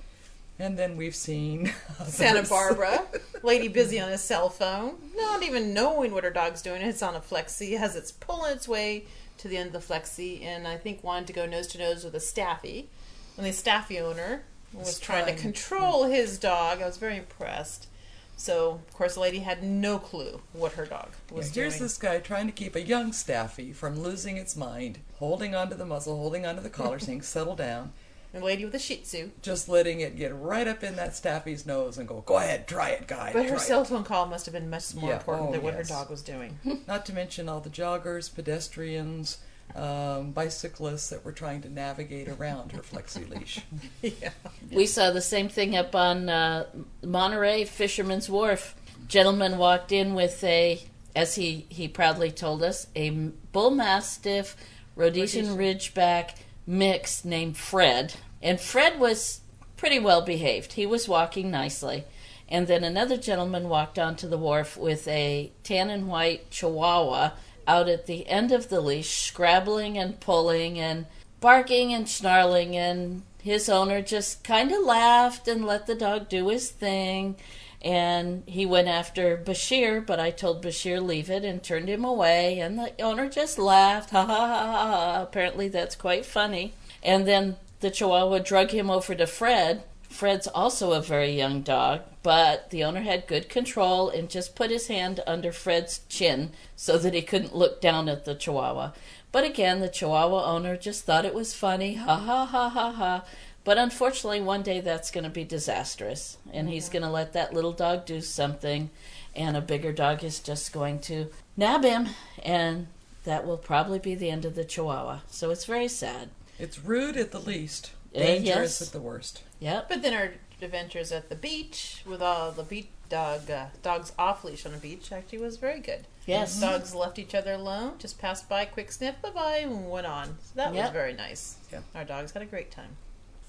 And 0.58 0.76
then 0.76 0.96
we've 0.96 1.14
seen 1.14 1.72
Santa. 2.06 2.42
Barbara, 2.42 3.04
lady 3.44 3.68
busy 3.68 4.00
on 4.00 4.10
his 4.10 4.24
cell 4.24 4.48
phone, 4.48 4.96
not 5.14 5.44
even 5.44 5.74
knowing 5.74 6.10
what 6.10 6.24
her 6.24 6.30
dog's 6.30 6.60
doing. 6.60 6.82
It's 6.82 7.04
on 7.04 7.14
a 7.14 7.20
flexi, 7.20 7.78
has 7.78 7.94
its 7.94 8.10
pulling 8.10 8.50
its 8.50 8.66
way 8.66 9.04
to 9.38 9.46
the 9.46 9.58
end 9.58 9.72
of 9.72 9.86
the 9.86 9.94
flexi, 9.94 10.42
and 10.42 10.66
I 10.66 10.76
think 10.78 11.04
wanted 11.04 11.28
to 11.28 11.34
go 11.34 11.46
nose 11.46 11.68
to 11.68 11.78
nose 11.78 12.02
with 12.02 12.16
a 12.16 12.20
staffy. 12.20 12.88
And 13.36 13.46
the 13.46 13.52
staffy 13.52 14.00
owner 14.00 14.42
was 14.74 14.98
trying 14.98 15.26
to 15.26 15.40
control 15.40 16.04
his 16.04 16.38
dog. 16.38 16.82
I 16.82 16.86
was 16.86 16.96
very 16.96 17.16
impressed. 17.16 17.88
So, 18.36 18.80
of 18.88 18.94
course, 18.94 19.14
the 19.14 19.20
lady 19.20 19.38
had 19.38 19.62
no 19.62 19.98
clue 19.98 20.40
what 20.52 20.72
her 20.72 20.84
dog 20.86 21.10
was 21.30 21.48
Yeah, 21.56 21.62
here's 21.62 21.74
doing. 21.74 21.82
this 21.84 21.98
guy 21.98 22.18
trying 22.18 22.46
to 22.46 22.52
keep 22.52 22.74
a 22.74 22.82
young 22.82 23.12
staffy 23.12 23.72
from 23.72 24.00
losing 24.00 24.36
its 24.36 24.56
mind, 24.56 24.98
holding 25.18 25.54
onto 25.54 25.76
the 25.76 25.86
muzzle, 25.86 26.16
holding 26.16 26.44
onto 26.44 26.60
the 26.60 26.68
collar, 26.68 26.98
saying, 26.98 27.22
settle 27.36 27.54
down, 27.54 27.92
And 28.32 28.42
the 28.42 28.46
lady 28.46 28.64
with 28.64 28.74
a 28.74 28.80
Shih 28.80 28.96
Tzu. 28.96 29.30
just 29.40 29.68
letting 29.68 30.00
it 30.00 30.16
get 30.16 30.34
right 30.34 30.66
up 30.66 30.82
in 30.82 30.96
that 30.96 31.14
staffy's 31.14 31.64
nose 31.64 31.96
and 31.96 32.08
go, 32.08 32.22
go 32.26 32.38
ahead, 32.38 32.66
try 32.66 32.88
it, 32.90 33.06
guy. 33.06 33.32
But 33.32 33.46
her 33.48 33.58
cell 33.58 33.84
phone 33.84 34.02
call 34.02 34.26
must 34.26 34.46
have 34.46 34.52
been 34.52 34.68
much 34.68 34.92
more 34.96 35.10
Yeah, 35.10 35.16
important 35.18 35.50
oh, 35.50 35.52
than 35.52 35.62
what 35.62 35.74
her 35.74 35.84
dog 35.84 36.10
was 36.10 36.20
doing. 36.22 36.58
Not 36.88 37.06
to 37.06 37.12
mention 37.12 37.48
all 37.48 37.60
the 37.60 37.70
joggers, 37.70 38.34
pedestrians, 38.34 39.38
um, 39.74 40.30
bicyclists 40.30 41.10
that 41.10 41.24
were 41.24 41.32
trying 41.32 41.62
to 41.62 41.68
navigate 41.68 42.28
around 42.28 42.72
her 42.72 42.82
flexi 42.82 43.28
leash. 43.28 43.60
yeah. 44.02 44.30
We 44.70 44.86
saw 44.86 45.10
the 45.10 45.20
same 45.20 45.48
thing 45.48 45.76
up 45.76 45.94
on 45.94 46.28
uh, 46.28 46.66
Monterey 47.02 47.64
Fisherman's 47.64 48.30
Wharf. 48.30 48.76
Gentleman 49.08 49.58
walked 49.58 49.90
in 49.92 50.14
with 50.14 50.42
a, 50.44 50.80
as 51.16 51.34
he, 51.34 51.66
he 51.68 51.88
proudly 51.88 52.30
told 52.30 52.62
us, 52.62 52.86
a 52.94 53.10
bull 53.10 53.70
mastiff 53.70 54.56
Rhodesian 54.96 55.56
Ridgeback 55.56 56.36
mix 56.66 57.24
named 57.24 57.56
Fred. 57.56 58.14
And 58.42 58.60
Fred 58.60 59.00
was 59.00 59.40
pretty 59.76 59.98
well 59.98 60.22
behaved. 60.22 60.74
He 60.74 60.86
was 60.86 61.08
walking 61.08 61.50
nicely. 61.50 62.04
And 62.48 62.66
then 62.66 62.84
another 62.84 63.16
gentleman 63.16 63.68
walked 63.68 63.98
onto 63.98 64.28
the 64.28 64.38
wharf 64.38 64.76
with 64.76 65.08
a 65.08 65.50
tan 65.62 65.90
and 65.90 66.08
white 66.08 66.50
chihuahua 66.50 67.32
out 67.66 67.88
at 67.88 68.06
the 68.06 68.28
end 68.28 68.52
of 68.52 68.68
the 68.68 68.80
leash, 68.80 69.26
scrabbling 69.26 69.98
and 69.98 70.20
pulling 70.20 70.78
and 70.78 71.06
barking 71.40 71.92
and 71.92 72.08
snarling. 72.08 72.76
And 72.76 73.22
his 73.42 73.68
owner 73.68 74.02
just 74.02 74.44
kind 74.44 74.72
of 74.72 74.82
laughed 74.82 75.48
and 75.48 75.64
let 75.64 75.86
the 75.86 75.94
dog 75.94 76.28
do 76.28 76.48
his 76.48 76.70
thing. 76.70 77.36
And 77.82 78.42
he 78.46 78.64
went 78.64 78.88
after 78.88 79.36
Bashir, 79.36 80.04
but 80.04 80.18
I 80.18 80.30
told 80.30 80.64
Bashir 80.64 81.02
leave 81.02 81.28
it 81.28 81.44
and 81.44 81.62
turned 81.62 81.88
him 81.88 82.04
away. 82.04 82.58
And 82.58 82.78
the 82.78 82.92
owner 83.02 83.28
just 83.28 83.58
laughed, 83.58 84.10
ha 84.10 84.24
ha 84.24 84.46
ha 84.46 84.56
ha. 84.56 84.86
ha. 84.86 85.22
Apparently, 85.22 85.68
that's 85.68 85.94
quite 85.94 86.24
funny. 86.24 86.72
And 87.02 87.26
then 87.26 87.56
the 87.80 87.90
Chihuahua 87.90 88.38
drug 88.38 88.70
him 88.70 88.90
over 88.90 89.14
to 89.14 89.26
Fred. 89.26 89.84
Fred's 90.14 90.46
also 90.46 90.92
a 90.92 91.02
very 91.02 91.32
young 91.32 91.60
dog, 91.62 92.02
but 92.22 92.70
the 92.70 92.84
owner 92.84 93.00
had 93.00 93.26
good 93.26 93.48
control 93.48 94.08
and 94.08 94.30
just 94.30 94.54
put 94.54 94.70
his 94.70 94.86
hand 94.86 95.18
under 95.26 95.50
Fred's 95.50 96.02
chin 96.08 96.52
so 96.76 96.96
that 96.98 97.14
he 97.14 97.20
couldn't 97.20 97.56
look 97.56 97.80
down 97.80 98.08
at 98.08 98.24
the 98.24 98.36
Chihuahua. 98.36 98.92
But 99.32 99.42
again, 99.42 99.80
the 99.80 99.88
Chihuahua 99.88 100.44
owner 100.44 100.76
just 100.76 101.04
thought 101.04 101.24
it 101.24 101.34
was 101.34 101.52
funny, 101.52 101.94
ha 101.94 102.16
ha 102.16 102.46
ha 102.46 102.68
ha 102.68 102.92
ha. 102.92 103.24
But 103.64 103.76
unfortunately, 103.76 104.40
one 104.40 104.62
day 104.62 104.80
that's 104.80 105.10
going 105.10 105.24
to 105.24 105.30
be 105.30 105.42
disastrous, 105.42 106.38
and 106.52 106.68
he's 106.68 106.88
going 106.88 107.02
to 107.02 107.10
let 107.10 107.32
that 107.32 107.52
little 107.52 107.72
dog 107.72 108.06
do 108.06 108.20
something, 108.20 108.90
and 109.34 109.56
a 109.56 109.60
bigger 109.60 109.92
dog 109.92 110.22
is 110.22 110.38
just 110.38 110.72
going 110.72 111.00
to 111.00 111.26
nab 111.56 111.82
him, 111.82 112.10
and 112.40 112.86
that 113.24 113.44
will 113.44 113.58
probably 113.58 113.98
be 113.98 114.14
the 114.14 114.30
end 114.30 114.44
of 114.44 114.54
the 114.54 114.64
Chihuahua. 114.64 115.22
So 115.26 115.50
it's 115.50 115.64
very 115.64 115.88
sad. 115.88 116.28
It's 116.56 116.84
rude 116.84 117.16
at 117.16 117.32
the 117.32 117.40
least, 117.40 117.90
dangerous 118.14 118.80
yes. 118.80 118.82
at 118.82 118.92
the 118.92 119.00
worst. 119.00 119.42
Yep. 119.60 119.88
But 119.88 120.02
then 120.02 120.14
our 120.14 120.32
adventures 120.62 121.12
at 121.12 121.28
the 121.28 121.34
beach 121.34 122.02
with 122.06 122.22
all 122.22 122.52
the 122.52 122.62
beach 122.62 122.88
dog 123.08 123.50
uh, 123.50 123.66
dogs 123.82 124.12
off 124.18 124.44
leash 124.44 124.64
on 124.64 124.72
the 124.72 124.78
beach 124.78 125.12
actually 125.12 125.38
was 125.38 125.56
very 125.56 125.80
good. 125.80 126.06
Yes. 126.26 126.58
Dogs 126.58 126.94
left 126.94 127.18
each 127.18 127.34
other 127.34 127.52
alone, 127.52 127.94
just 127.98 128.18
passed 128.18 128.48
by, 128.48 128.64
quick 128.64 128.90
sniff, 128.90 129.20
bye 129.20 129.30
bye, 129.30 129.58
and 129.58 129.90
went 129.90 130.06
on. 130.06 130.38
So 130.42 130.52
that 130.56 130.72
was 130.72 130.90
very 130.90 131.12
nice. 131.12 131.56
Yeah. 131.70 131.80
Our 131.94 132.04
dogs 132.04 132.32
had 132.32 132.42
a 132.42 132.46
great 132.46 132.70
time. 132.70 132.96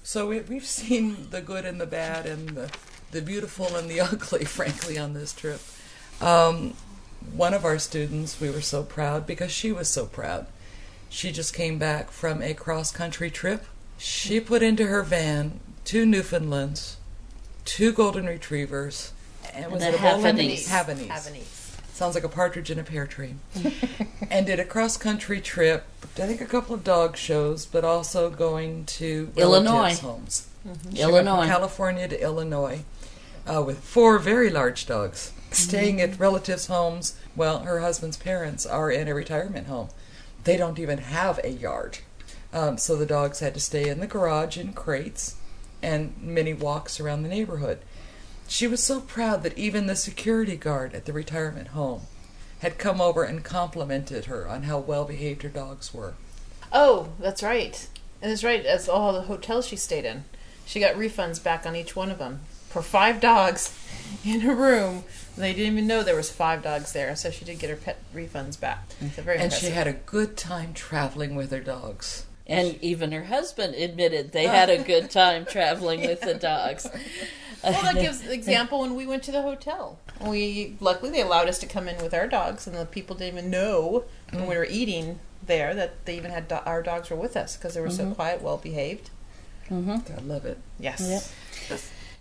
So 0.02 0.28
we, 0.28 0.40
we've 0.40 0.64
seen 0.64 1.30
the 1.30 1.40
good 1.40 1.64
and 1.64 1.80
the 1.80 1.86
bad 1.86 2.26
and 2.26 2.50
the, 2.50 2.70
the 3.10 3.22
beautiful 3.22 3.74
and 3.74 3.90
the 3.90 4.00
ugly, 4.12 4.44
frankly, 4.44 4.98
on 4.98 5.14
this 5.14 5.32
trip. 5.32 5.60
Um, 6.20 6.74
one 7.34 7.54
of 7.54 7.64
our 7.64 7.78
students, 7.78 8.40
we 8.40 8.50
were 8.50 8.60
so 8.60 8.82
proud 8.82 9.26
because 9.26 9.50
she 9.50 9.72
was 9.72 9.88
so 9.88 10.06
proud. 10.06 10.46
She 11.08 11.32
just 11.32 11.54
came 11.54 11.78
back 11.78 12.10
from 12.10 12.42
a 12.42 12.54
cross 12.54 12.92
country 12.92 13.30
trip. 13.30 13.64
She 13.98 14.40
put 14.40 14.62
into 14.62 14.86
her 14.86 15.02
van 15.02 15.60
two 15.84 16.04
Newfoundlands, 16.04 16.96
two 17.64 17.92
golden 17.92 18.26
retrievers, 18.26 19.12
and 19.54 19.72
was 19.72 19.82
a 19.82 19.88
it 19.88 19.94
a 19.94 19.98
Havanese. 19.98 20.68
Havanese. 20.68 21.06
Havanese. 21.08 21.52
Sounds 21.94 22.14
like 22.14 22.24
a 22.24 22.28
partridge 22.28 22.70
in 22.70 22.78
a 22.78 22.82
pear 22.84 23.06
tree. 23.06 23.36
and 24.30 24.44
did 24.46 24.60
a 24.60 24.64
cross 24.64 24.96
country 24.98 25.40
trip. 25.40 25.86
I 26.18 26.26
think 26.26 26.40
a 26.42 26.46
couple 26.46 26.74
of 26.74 26.84
dog 26.84 27.16
shows, 27.16 27.64
but 27.64 27.84
also 27.84 28.28
going 28.30 28.84
to 28.86 29.32
Illinois. 29.36 29.98
homes. 29.98 30.46
From 30.62 30.96
Illinois. 30.96 31.46
California 31.46 32.08
to 32.08 32.20
Illinois, 32.20 32.80
uh, 33.46 33.62
with 33.62 33.78
four 33.78 34.18
very 34.18 34.50
large 34.50 34.84
dogs, 34.86 35.32
staying 35.52 35.96
Mm-hmm. 35.98 36.12
at 36.14 36.18
relatives' 36.20 36.66
homes. 36.66 37.16
Well, 37.34 37.60
her 37.60 37.80
husband's 37.80 38.16
parents 38.16 38.66
are 38.66 38.90
in 38.90 39.08
a 39.08 39.14
retirement 39.14 39.68
home. 39.68 39.88
They 40.44 40.56
don't 40.56 40.78
even 40.78 40.98
have 40.98 41.38
a 41.44 41.50
yard, 41.50 41.98
um, 42.52 42.78
so 42.78 42.96
the 42.96 43.06
dogs 43.06 43.40
had 43.40 43.54
to 43.54 43.60
stay 43.60 43.88
in 43.88 44.00
the 44.00 44.06
garage 44.06 44.56
in 44.56 44.72
crates, 44.72 45.36
and 45.82 46.14
many 46.20 46.54
walks 46.54 47.00
around 47.00 47.22
the 47.22 47.28
neighborhood. 47.28 47.78
She 48.48 48.66
was 48.66 48.82
so 48.82 49.00
proud 49.00 49.42
that 49.42 49.58
even 49.58 49.86
the 49.86 49.96
security 49.96 50.56
guard 50.56 50.94
at 50.94 51.04
the 51.04 51.12
retirement 51.12 51.68
home 51.68 52.02
had 52.60 52.78
come 52.78 53.00
over 53.00 53.22
and 53.24 53.44
complimented 53.44 54.26
her 54.26 54.48
on 54.48 54.62
how 54.62 54.78
well 54.78 55.04
behaved 55.04 55.42
her 55.42 55.48
dogs 55.48 55.92
were. 55.92 56.14
Oh, 56.72 57.08
that's 57.18 57.42
right. 57.42 57.88
And 58.22 58.30
that's 58.30 58.44
right. 58.44 58.64
As 58.64 58.88
all 58.88 59.12
the 59.12 59.22
hotels 59.22 59.66
she 59.66 59.76
stayed 59.76 60.04
in, 60.04 60.24
she 60.64 60.80
got 60.80 60.94
refunds 60.94 61.42
back 61.42 61.66
on 61.66 61.76
each 61.76 61.94
one 61.94 62.10
of 62.10 62.18
them 62.18 62.40
for 62.68 62.82
five 62.82 63.20
dogs 63.20 63.76
in 64.24 64.48
a 64.48 64.54
room. 64.54 65.04
They 65.36 65.52
didn't 65.52 65.72
even 65.72 65.86
know 65.86 66.02
there 66.02 66.16
was 66.16 66.30
five 66.30 66.62
dogs 66.62 66.92
there, 66.92 67.14
so 67.14 67.30
she 67.30 67.44
did 67.44 67.58
get 67.58 67.70
her 67.70 67.76
pet 67.76 67.98
refunds 68.14 68.58
back. 68.58 68.86
So 69.14 69.22
And 69.22 69.52
she 69.52 69.66
had 69.70 69.86
a 69.86 69.92
good 69.92 70.36
time 70.36 70.72
traveling 70.72 71.36
with 71.36 71.50
her 71.50 71.60
dogs. 71.60 72.24
And 72.48 72.78
even 72.80 73.12
her 73.12 73.24
husband 73.24 73.74
admitted 73.74 74.32
they 74.32 74.46
oh. 74.46 74.50
had 74.50 74.70
a 74.70 74.78
good 74.78 75.10
time 75.10 75.44
traveling 75.44 76.02
with 76.02 76.20
the 76.20 76.34
dogs. 76.50 76.86
Well, 77.62 77.82
that 77.82 77.94
gives 77.94 78.22
the 78.22 78.32
example 78.32 78.80
when 78.80 78.94
we 78.94 79.06
went 79.06 79.24
to 79.24 79.32
the 79.32 79.42
hotel. 79.42 79.98
We 80.24 80.76
luckily 80.80 81.10
they 81.10 81.22
allowed 81.22 81.48
us 81.48 81.58
to 81.58 81.66
come 81.66 81.88
in 81.88 81.96
with 82.02 82.14
our 82.14 82.28
dogs, 82.28 82.66
and 82.66 82.76
the 82.76 82.86
people 82.86 83.16
didn't 83.16 83.38
even 83.38 83.50
know 83.50 84.04
when 84.30 84.46
we 84.46 84.56
were 84.56 84.66
eating 84.70 85.18
there 85.44 85.74
that 85.74 86.04
they 86.06 86.16
even 86.16 86.30
had 86.30 86.48
do- 86.48 86.56
our 86.64 86.82
dogs 86.82 87.10
were 87.10 87.16
with 87.16 87.36
us 87.36 87.56
because 87.56 87.74
they 87.74 87.80
were 87.80 87.90
so 87.90 88.04
mm-hmm. 88.04 88.12
quiet, 88.12 88.42
well 88.42 88.56
behaved. 88.56 89.10
I 89.68 89.74
mm-hmm. 89.74 90.28
love 90.28 90.44
it. 90.44 90.58
Yes. 90.78 91.32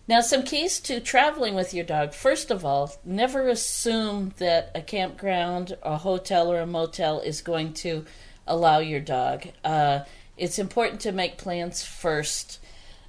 Now, 0.08 0.22
some 0.22 0.44
keys 0.44 0.80
to 0.82 1.00
traveling 1.00 1.56
with 1.56 1.74
your 1.74 1.86
dog. 1.86 2.14
First 2.14 2.52
of 2.52 2.64
all, 2.64 2.96
never 3.04 3.48
assume 3.48 4.34
that 4.38 4.72
a 4.76 4.82
campground, 4.82 5.78
a 5.82 5.98
hotel, 5.98 6.52
or 6.52 6.60
a 6.60 6.68
motel 6.68 7.20
is 7.20 7.42
going 7.42 7.74
to 7.76 8.06
allow 8.48 8.80
your 8.80 9.00
dog. 9.00 9.48
Uh, 9.64 10.00
it's 10.38 10.60
important 10.60 11.02
to 11.02 11.12
make 11.12 11.38
plans 11.38 11.84
first. 11.84 12.60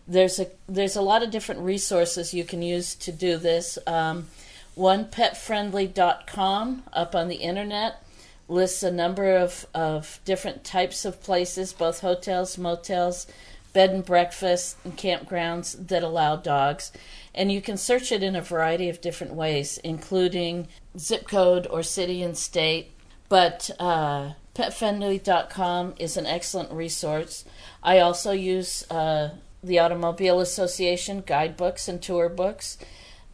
There's 0.06 0.38
a 0.38 0.48
there's 0.68 0.96
a 0.96 1.02
lot 1.02 1.22
of 1.22 1.30
different 1.30 1.60
resources 1.62 2.32
you 2.32 2.44
can 2.44 2.62
use 2.62 2.94
to 2.96 3.12
do 3.12 3.36
this. 3.36 3.78
Um, 3.86 4.28
one 4.74 5.06
petfriendly.com 5.06 6.82
up 6.92 7.14
on 7.14 7.28
the 7.28 7.36
internet 7.36 8.02
lists 8.48 8.82
a 8.82 8.90
number 8.90 9.36
of, 9.36 9.66
of 9.74 10.20
different 10.24 10.64
types 10.64 11.04
of 11.04 11.22
places, 11.22 11.72
both 11.72 12.00
hotels, 12.00 12.58
motels, 12.58 13.26
bed 13.72 13.90
and 13.90 14.04
breakfast, 14.04 14.76
and 14.84 14.96
campgrounds 14.96 15.88
that 15.88 16.02
allow 16.02 16.36
dogs. 16.36 16.92
And 17.34 17.50
you 17.50 17.60
can 17.60 17.76
search 17.76 18.12
it 18.12 18.22
in 18.22 18.36
a 18.36 18.40
variety 18.40 18.88
of 18.88 19.00
different 19.00 19.34
ways, 19.34 19.78
including 19.78 20.68
zip 20.98 21.28
code 21.28 21.66
or 21.68 21.82
city 21.82 22.22
and 22.22 22.36
state. 22.36 22.92
But 23.28 23.70
uh, 23.80 24.32
petfriendly.com 24.56 25.94
is 25.98 26.16
an 26.16 26.26
excellent 26.26 26.72
resource. 26.72 27.44
I 27.82 27.98
also 27.98 28.32
use 28.32 28.88
uh, 28.90 29.30
the 29.62 29.78
Automobile 29.78 30.40
Association 30.40 31.22
guidebooks 31.26 31.88
and 31.88 32.00
tour 32.02 32.28
books 32.28 32.78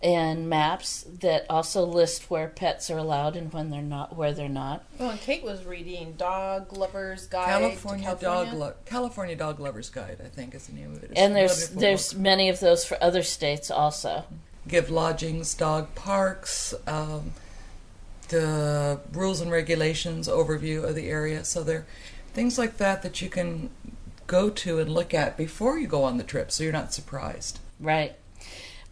and 0.03 0.49
maps 0.49 1.05
that 1.21 1.47
also 1.49 1.85
list 1.85 2.29
where 2.29 2.49
pets 2.49 2.91
are 2.91 2.99
allowed 2.99 3.37
and 3.37 3.53
when 3.53 3.71
they're 3.71 3.81
not 3.81 4.17
where 4.17 4.33
they're 4.33 4.49
not. 4.49 4.85
Well, 4.99 5.11
and 5.11 5.21
Kate 5.21 5.45
was 5.45 5.65
reading 5.65 6.15
Dog 6.15 6.73
Lovers 6.77 7.27
Guide 7.29 7.47
California, 7.47 8.11
to 8.11 8.17
California. 8.17 8.51
Dog 8.51 8.59
Lo- 8.61 8.75
California 8.85 9.37
Dog 9.37 9.61
Lovers 9.61 9.91
Guide, 9.91 10.19
I 10.25 10.29
think 10.29 10.57
is 10.57 10.67
the 10.67 10.73
name 10.73 10.93
of 10.93 11.05
it. 11.05 11.11
It's 11.13 11.21
And 11.21 11.37
there's 11.37 11.69
there's 11.69 12.13
book. 12.15 12.23
many 12.23 12.49
of 12.49 12.59
those 12.59 12.85
for 12.85 13.01
other 13.01 13.23
states 13.23 13.71
also. 13.71 14.25
give 14.67 14.91
lodgings, 14.91 15.55
dog 15.55 15.95
parks, 15.95 16.75
um, 16.89 17.33
the 18.33 18.99
rules 19.13 19.41
and 19.41 19.53
regulations 19.53 20.27
overview 20.27 20.83
of 20.83 20.97
the 20.97 21.09
area. 21.09 21.45
So 21.45 21.63
there, 21.63 21.79
are 21.79 21.87
things 22.33 22.59
like 22.59 22.79
that 22.79 23.03
that 23.03 23.23
you 23.23 23.29
can 23.29 23.71
go 24.27 24.51
to 24.51 24.79
and 24.79 24.93
look 24.93 25.15
at 25.15 25.37
before 25.37 25.79
you 25.79 25.87
go 25.87 26.03
on 26.05 26.17
the 26.17 26.25
trip, 26.25 26.51
so 26.51 26.65
you're 26.65 26.73
not 26.73 26.93
surprised. 26.93 27.61
Right. 27.79 28.17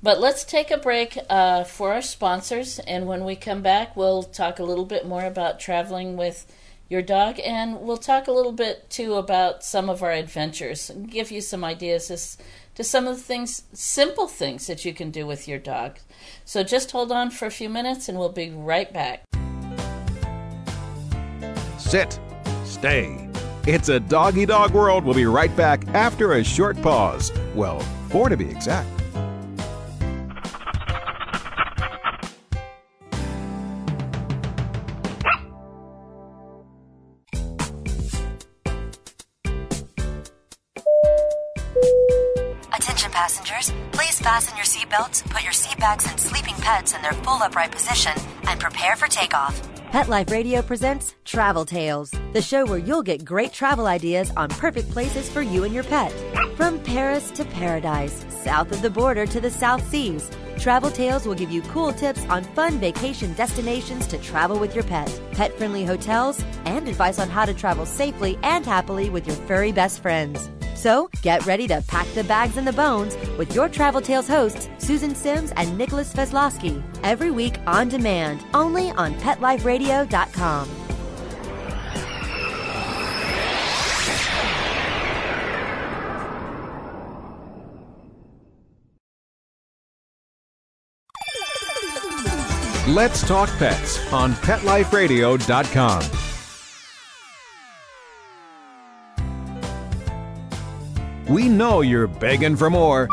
But 0.03 0.21
let's 0.21 0.45
take 0.45 0.71
a 0.71 0.79
break 0.79 1.19
uh, 1.29 1.65
for 1.65 1.93
our 1.93 2.03
sponsors, 2.03 2.79
and 2.81 3.07
when 3.07 3.25
we 3.25 3.37
come 3.37 3.63
back, 3.63 3.97
we'll 3.97 4.23
talk 4.23 4.59
a 4.59 4.65
little 4.65 4.87
bit 4.87 5.07
more 5.07 5.25
about 5.25 5.61
traveling 5.61 6.17
with 6.17 6.47
your 6.89 7.03
dog, 7.03 7.39
and 7.45 7.81
we'll 7.81 7.97
talk 7.97 8.27
a 8.27 8.33
little 8.33 8.53
bit 8.53 8.89
too 8.91 9.15
about 9.15 9.63
some 9.63 9.89
of 9.89 10.03
our 10.03 10.13
adventures 10.13 10.91
give 11.09 11.31
you 11.31 11.41
some 11.41 11.65
ideas 11.65 12.11
as 12.11 12.37
some 12.85 13.07
of 13.07 13.17
the 13.17 13.23
things, 13.23 13.65
simple 13.73 14.27
things 14.29 14.67
that 14.67 14.85
you 14.85 14.93
can 14.93 15.11
do 15.11 15.27
with 15.27 15.49
your 15.49 15.59
dog. 15.59 15.99
So 16.45 16.63
just 16.63 16.91
hold 16.91 17.13
on 17.13 17.31
for 17.31 17.47
a 17.47 17.51
few 17.51 17.69
minutes, 17.69 18.09
and 18.09 18.19
we'll 18.19 18.31
be 18.31 18.51
right 18.51 18.93
back. 18.93 19.25
Sit. 21.79 22.19
Stay. 22.65 23.29
It's 23.67 23.89
a 23.89 24.01
doggy 24.01 24.47
dog 24.47 24.73
world. 24.73 25.05
We'll 25.05 25.15
be 25.15 25.27
right 25.27 25.55
back 25.57 25.87
after 25.89 26.35
a 26.35 26.45
short 26.45 26.81
pause. 26.81 27.33
Well, 27.55 27.81
four 28.09 28.29
to 28.29 28.37
be 28.37 28.49
exact. 28.49 28.89
Fasten 44.41 44.57
your 44.57 44.65
seatbelts, 44.65 45.29
put 45.29 45.43
your 45.43 45.53
seat 45.53 45.79
bags 45.79 46.07
and 46.09 46.19
sleeping 46.19 46.55
pets 46.57 46.95
in 46.95 47.03
their 47.03 47.13
full 47.13 47.43
upright 47.43 47.71
position, 47.71 48.13
and 48.49 48.59
prepare 48.59 48.97
for 48.97 49.07
takeoff. 49.07 49.61
Pet 49.91 50.09
Life 50.09 50.31
Radio 50.31 50.63
presents 50.63 51.15
Travel 51.27 51.67
Tales, 51.67 52.15
the 52.33 52.41
show 52.41 52.65
where 52.65 52.79
you'll 52.79 53.03
get 53.03 53.25
great 53.25 53.53
travel 53.53 53.87
ideas 53.87 54.31
on 54.37 54.49
perfect 54.49 54.91
places 54.91 55.29
for 55.29 55.43
you 55.43 55.65
and 55.65 55.75
your 55.75 55.85
pet. 55.85 56.11
From 56.57 56.79
Paris 56.79 57.31
to 57.33 57.45
paradise, 57.45 58.25
south 58.43 58.73
of 58.73 58.81
the 58.81 58.89
border 58.89 59.27
to 59.27 59.41
the 59.41 59.51
South 59.51 59.87
Seas, 59.91 60.31
Travel 60.59 60.91
Tales 60.91 61.27
will 61.27 61.35
give 61.35 61.51
you 61.51 61.61
cool 61.63 61.93
tips 61.93 62.25
on 62.27 62.45
fun 62.45 62.79
vacation 62.79 63.35
destinations 63.35 64.07
to 64.07 64.17
travel 64.19 64.59
with 64.59 64.75
your 64.75 64.85
pet, 64.85 65.21
pet 65.33 65.53
friendly 65.59 65.85
hotels, 65.85 66.43
and 66.65 66.89
advice 66.89 67.19
on 67.19 67.29
how 67.29 67.45
to 67.45 67.53
travel 67.53 67.85
safely 67.85 68.39
and 68.43 68.65
happily 68.65 69.11
with 69.11 69.27
your 69.27 69.37
furry 69.37 69.73
best 69.73 70.01
friends. 70.01 70.49
So 70.81 71.11
get 71.21 71.45
ready 71.45 71.69
to 71.69 71.85
pack 71.87 72.07
the 72.15 72.25
bags 72.25 72.57
and 72.57 72.67
the 72.67 72.73
bones 72.73 73.15
with 73.37 73.55
your 73.55 73.69
Travel 73.69 74.01
Tales 74.01 74.27
hosts, 74.27 74.71
Susan 74.79 75.15
Sims 75.15 75.53
and 75.57 75.77
Nicholas 75.77 76.15
Veslowski, 76.15 76.83
every 77.03 77.31
week 77.31 77.59
on 77.67 77.91
demand, 77.91 78.43
only 78.55 78.91
on 78.93 79.13
PetLifeRadio.com. 79.17 80.69
Let's 92.95 93.29
talk 93.29 93.51
pets 93.59 94.13
on 94.15 94.33
PetLifeRadio.com. 94.33 96.30
We 101.31 101.49
know 101.49 101.81
you're 101.81 102.09
begging 102.09 102.57
for 102.57 102.71
more. 102.71 103.09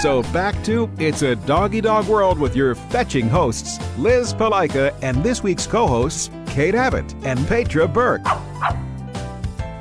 So 0.00 0.22
back 0.32 0.64
to 0.64 0.90
It's 0.98 1.20
a 1.20 1.36
Doggy 1.36 1.82
Dog 1.82 2.06
World 2.06 2.38
with 2.38 2.56
your 2.56 2.74
fetching 2.74 3.28
hosts, 3.28 3.78
Liz 3.98 4.32
Palika, 4.32 4.94
and 5.02 5.22
this 5.22 5.42
week's 5.42 5.66
co 5.66 5.86
hosts, 5.86 6.30
Kate 6.46 6.74
Abbott 6.74 7.14
and 7.24 7.46
Petra 7.46 7.86
Burke. 7.86 8.24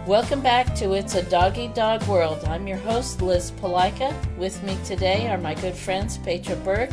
Welcome 0.05 0.41
back 0.41 0.75
to 0.75 0.91
It's 0.95 1.15
a 1.15 1.23
Doggy 1.23 1.69
Dog 1.69 2.03
World. 2.09 2.43
I'm 2.43 2.67
your 2.67 2.79
host, 2.79 3.21
Liz 3.21 3.51
Palika. 3.51 4.13
With 4.37 4.61
me 4.63 4.77
today 4.83 5.29
are 5.29 5.37
my 5.37 5.53
good 5.53 5.75
friends, 5.75 6.17
Petra 6.17 6.57
Burke 6.57 6.91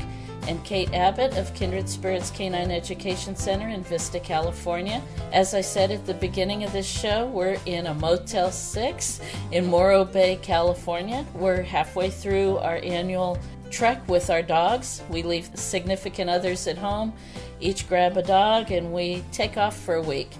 and 0.48 0.62
Kate 0.64 0.92
Abbott 0.92 1.36
of 1.36 1.54
Kindred 1.54 1.88
Spirits 1.88 2.30
Canine 2.30 2.70
Education 2.70 3.36
Center 3.36 3.68
in 3.68 3.82
Vista, 3.82 4.20
California. 4.20 5.02
As 5.32 5.54
I 5.54 5.60
said 5.60 5.90
at 5.90 6.06
the 6.06 6.14
beginning 6.14 6.64
of 6.64 6.72
this 6.72 6.86
show, 6.86 7.26
we're 7.26 7.58
in 7.66 7.86
a 7.86 7.94
Motel 7.94 8.50
6 8.50 9.20
in 9.52 9.66
Morro 9.66 10.04
Bay, 10.04 10.38
California. 10.42 11.24
We're 11.34 11.62
halfway 11.62 12.10
through 12.10 12.58
our 12.58 12.80
annual 12.82 13.38
trek 13.70 14.06
with 14.08 14.30
our 14.30 14.42
dogs. 14.42 15.02
We 15.08 15.22
leave 15.22 15.50
significant 15.54 16.30
others 16.30 16.66
at 16.66 16.78
home, 16.78 17.12
each 17.60 17.88
grab 17.88 18.16
a 18.16 18.22
dog, 18.22 18.70
and 18.70 18.92
we 18.92 19.24
take 19.32 19.56
off 19.56 19.76
for 19.76 19.94
a 19.94 20.02
week. 20.02 20.30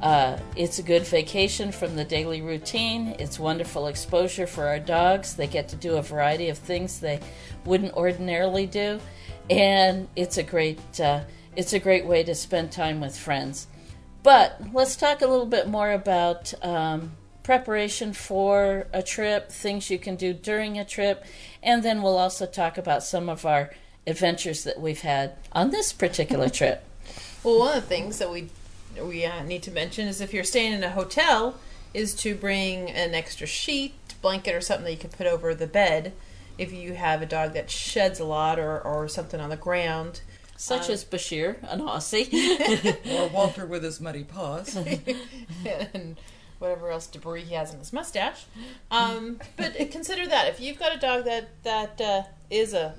Uh, 0.00 0.38
it's 0.54 0.78
a 0.78 0.82
good 0.82 1.02
vacation 1.02 1.72
from 1.72 1.96
the 1.96 2.04
daily 2.04 2.40
routine. 2.40 3.16
It's 3.18 3.38
wonderful 3.38 3.88
exposure 3.88 4.46
for 4.46 4.66
our 4.66 4.78
dogs. 4.78 5.34
They 5.34 5.48
get 5.48 5.68
to 5.70 5.76
do 5.76 5.96
a 5.96 6.02
variety 6.02 6.48
of 6.50 6.58
things 6.58 7.00
they 7.00 7.18
wouldn't 7.64 7.94
ordinarily 7.94 8.66
do, 8.66 9.00
and 9.50 10.08
it's 10.16 10.38
a 10.38 10.42
great 10.42 11.00
uh, 11.00 11.20
it's 11.56 11.72
a 11.72 11.78
great 11.78 12.06
way 12.06 12.22
to 12.22 12.34
spend 12.34 12.70
time 12.70 13.00
with 13.00 13.16
friends. 13.16 13.66
But 14.22 14.60
let's 14.72 14.96
talk 14.96 15.22
a 15.22 15.26
little 15.26 15.46
bit 15.46 15.68
more 15.68 15.90
about 15.90 16.52
um, 16.64 17.12
preparation 17.42 18.12
for 18.12 18.86
a 18.92 19.02
trip, 19.02 19.50
things 19.50 19.90
you 19.90 19.98
can 19.98 20.16
do 20.16 20.32
during 20.32 20.78
a 20.78 20.84
trip, 20.84 21.24
and 21.62 21.82
then 21.82 22.02
we'll 22.02 22.18
also 22.18 22.46
talk 22.46 22.78
about 22.78 23.02
some 23.02 23.28
of 23.28 23.46
our 23.46 23.70
adventures 24.06 24.64
that 24.64 24.80
we've 24.80 25.00
had 25.00 25.36
on 25.52 25.70
this 25.70 25.92
particular 25.92 26.48
trip. 26.60 26.84
Well, 27.42 27.58
one 27.58 27.76
of 27.76 27.82
the 27.82 27.88
things 27.88 28.18
that 28.18 28.30
we 28.30 28.50
we 29.00 29.24
uh, 29.24 29.42
need 29.44 29.62
to 29.62 29.70
mention 29.70 30.08
is 30.08 30.20
if 30.20 30.34
you're 30.34 30.44
staying 30.44 30.72
in 30.72 30.82
a 30.82 30.90
hotel, 30.90 31.56
is 31.94 32.14
to 32.14 32.34
bring 32.34 32.90
an 32.90 33.14
extra 33.14 33.46
sheet, 33.46 33.94
blanket, 34.20 34.54
or 34.54 34.60
something 34.60 34.84
that 34.84 34.92
you 34.92 34.98
can 34.98 35.10
put 35.10 35.26
over 35.26 35.54
the 35.54 35.66
bed 35.66 36.12
if 36.58 36.72
you 36.72 36.94
have 36.94 37.22
a 37.22 37.26
dog 37.26 37.54
that 37.54 37.70
sheds 37.70 38.20
a 38.20 38.24
lot 38.24 38.58
or, 38.58 38.80
or 38.80 39.08
something 39.08 39.40
on 39.40 39.48
the 39.50 39.56
ground. 39.56 40.20
Such 40.56 40.90
as 40.90 41.04
Bashir, 41.04 41.56
an 41.70 41.80
Aussie. 41.80 42.28
Or 43.16 43.28
Walter 43.28 43.64
with 43.64 43.84
his 43.84 44.00
muddy 44.00 44.24
paws. 44.24 44.74
and 45.94 46.18
whatever 46.58 46.90
else 46.90 47.06
debris 47.06 47.42
he 47.42 47.54
has 47.54 47.72
in 47.72 47.78
his 47.78 47.92
mustache. 47.92 48.44
Um, 48.90 49.38
but 49.56 49.76
consider 49.92 50.26
that 50.26 50.48
if 50.48 50.60
you've 50.60 50.78
got 50.78 50.94
a 50.94 50.98
dog 50.98 51.24
that 51.26 51.62
that 51.62 52.00
uh, 52.00 52.22
is 52.50 52.74
a 52.74 52.96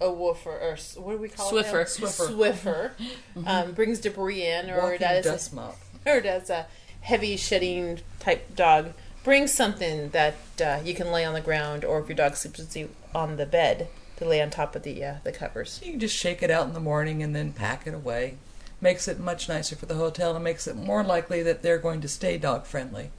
a 0.00 0.10
woofer 0.10 0.50
or 0.50 0.76
what 1.00 1.12
do 1.12 1.18
we 1.18 1.28
call 1.28 1.50
Swiffer. 1.52 1.82
it? 1.82 2.00
now? 2.00 2.08
Swiffer. 2.08 2.90
Swiffer. 3.36 3.46
um, 3.46 3.72
brings 3.72 4.00
debris 4.00 4.44
in, 4.46 4.70
or 4.70 4.82
Walking 4.82 4.98
does 4.98 5.24
dust 5.24 5.54
mop. 5.54 5.76
or 6.04 6.20
does 6.20 6.50
a 6.50 6.66
heavy 7.02 7.36
shedding 7.36 8.00
type 8.18 8.54
dog. 8.56 8.92
Bring 9.26 9.48
something 9.48 10.10
that 10.10 10.36
uh, 10.64 10.78
you 10.84 10.94
can 10.94 11.10
lay 11.10 11.24
on 11.24 11.34
the 11.34 11.40
ground, 11.40 11.84
or 11.84 11.98
if 11.98 12.08
your 12.08 12.14
dog 12.14 12.36
sleeps 12.36 12.60
with 12.60 12.76
you 12.76 12.90
on 13.12 13.38
the 13.38 13.44
bed, 13.44 13.88
to 14.18 14.24
lay 14.24 14.40
on 14.40 14.50
top 14.50 14.76
of 14.76 14.84
the 14.84 15.04
uh, 15.04 15.14
the 15.24 15.32
covers. 15.32 15.80
You 15.84 15.90
can 15.90 15.98
just 15.98 16.16
shake 16.16 16.44
it 16.44 16.50
out 16.50 16.68
in 16.68 16.74
the 16.74 16.80
morning 16.80 17.24
and 17.24 17.34
then 17.34 17.52
pack 17.52 17.88
it 17.88 17.92
away. 17.92 18.36
Makes 18.80 19.08
it 19.08 19.18
much 19.18 19.48
nicer 19.48 19.74
for 19.74 19.86
the 19.86 19.96
hotel 19.96 20.36
and 20.36 20.44
makes 20.44 20.68
it 20.68 20.76
more 20.76 21.02
likely 21.02 21.42
that 21.42 21.62
they're 21.62 21.78
going 21.78 22.00
to 22.02 22.08
stay 22.08 22.38
dog 22.38 22.66
friendly 22.66 23.10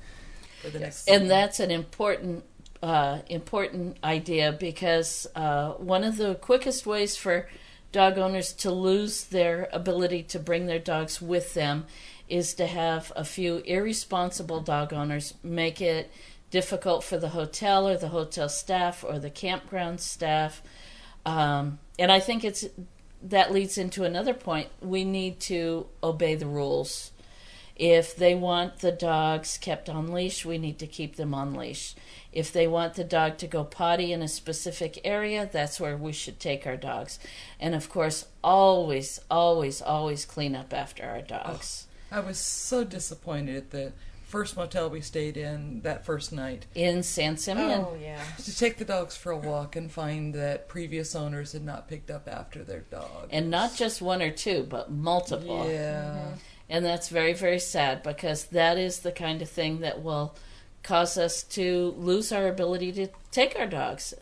for 0.62 0.70
the 0.70 0.80
next. 0.80 1.10
and 1.10 1.30
that's 1.30 1.60
an 1.60 1.72
important 1.72 2.46
uh, 2.82 3.20
important 3.28 3.98
idea 4.02 4.54
because 4.54 5.28
uh, 5.36 5.72
one 5.74 6.06
of 6.06 6.16
the 6.16 6.36
quickest 6.36 6.86
ways 6.86 7.18
for 7.18 7.50
dog 7.92 8.18
owners 8.18 8.54
to 8.54 8.72
lose 8.72 9.26
their 9.26 9.68
ability 9.74 10.24
to 10.24 10.40
bring 10.40 10.68
their 10.68 10.80
dogs 10.80 11.22
with 11.22 11.54
them 11.54 11.86
is 12.30 12.54
to 12.56 12.68
have 12.68 13.12
a 13.16 13.24
few 13.24 13.58
irresponsible 13.66 14.62
dog 14.62 14.94
owners 14.94 15.34
make 15.44 15.82
it 15.82 16.12
difficult 16.50 17.04
for 17.04 17.18
the 17.18 17.30
hotel 17.30 17.88
or 17.88 17.98
the 17.98 18.10
hotel 18.10 18.50
staff 18.50 19.04
or 19.04 19.20
the 19.20 19.30
campground 19.30 20.00
staff 20.00 20.62
um, 21.26 21.78
and 22.00 22.12
i 22.12 22.20
think 22.20 22.44
it's 22.44 22.66
that 23.22 23.52
leads 23.52 23.78
into 23.78 24.04
another 24.04 24.34
point. 24.34 24.70
We 24.82 25.04
need 25.04 25.40
to 25.42 25.88
obey 26.04 26.36
the 26.36 26.48
rules. 26.48 27.12
If 27.76 28.16
they 28.16 28.34
want 28.34 28.80
the 28.80 28.92
dogs 28.92 29.58
kept 29.58 29.88
on 29.88 30.12
leash, 30.12 30.44
we 30.46 30.58
need 30.58 30.80
to 30.80 30.88
keep 30.88 31.16
them 31.16 31.34
on 31.34 31.54
leash. 31.54 31.96
If 32.32 32.52
they 32.52 32.68
want 32.68 32.96
the 32.96 33.04
dog 33.04 33.38
to 33.40 33.48
go 33.48 33.64
potty 33.64 34.12
in 34.12 34.22
a 34.22 34.28
specific 34.28 35.00
area, 35.04 35.48
that's 35.52 35.80
where 35.80 35.96
we 35.96 36.12
should 36.12 36.40
take 36.40 36.66
our 36.66 36.78
dogs. 36.78 37.20
And 37.60 37.76
of 37.76 37.90
course, 37.90 38.26
always, 38.44 39.20
always, 39.30 39.82
always 39.82 40.26
clean 40.26 40.56
up 40.56 40.74
after 40.74 41.04
our 41.04 41.22
dogs. 41.22 41.87
I 42.12 42.20
was 42.20 42.38
so 42.38 42.84
disappointed 42.84 43.56
at 43.56 43.72
the 43.72 43.94
first 44.28 44.58
motel 44.58 44.90
we 44.90 45.00
stayed 45.00 45.38
in 45.38 45.82
that 45.82 46.06
first 46.06 46.34
night 46.34 46.66
In 46.76 47.02
San 47.02 47.38
Simeon. 47.38 47.86
Oh 47.88 47.98
yeah. 48.00 48.22
to 48.44 48.58
take 48.58 48.78
the 48.78 48.86
dogs 48.86 49.16
for 49.16 49.32
a 49.32 49.38
walk 49.38 49.76
and 49.78 49.90
find 49.90 50.34
that 50.36 50.68
previous 50.68 51.16
owners 51.16 51.54
had 51.54 51.64
not 51.64 51.88
picked 51.88 52.12
up 52.12 52.28
after 52.28 52.64
their 52.64 52.82
dog. 52.82 53.30
And 53.32 53.50
not 53.50 53.76
just 53.76 54.02
one 54.02 54.22
or 54.22 54.32
two, 54.32 54.66
but 54.70 54.92
multiple. 54.92 55.70
yeah. 55.70 56.04
Mm-hmm. 56.04 56.34
And 56.70 56.84
that's 56.86 57.08
very, 57.08 57.32
very 57.32 57.60
sad 57.60 58.04
because 58.04 58.46
that 58.46 58.78
is 58.78 59.00
the 59.00 59.14
kind 59.14 59.42
of 59.42 59.50
thing 59.50 59.80
that 59.80 60.04
will 60.04 60.36
cause 60.84 61.18
us 61.18 61.44
to 61.44 61.94
lose 61.98 62.34
our 62.34 62.48
ability 62.48 62.92
to 62.94 63.08
take 63.32 63.58
our 63.58 63.68
dogs. 63.68 64.14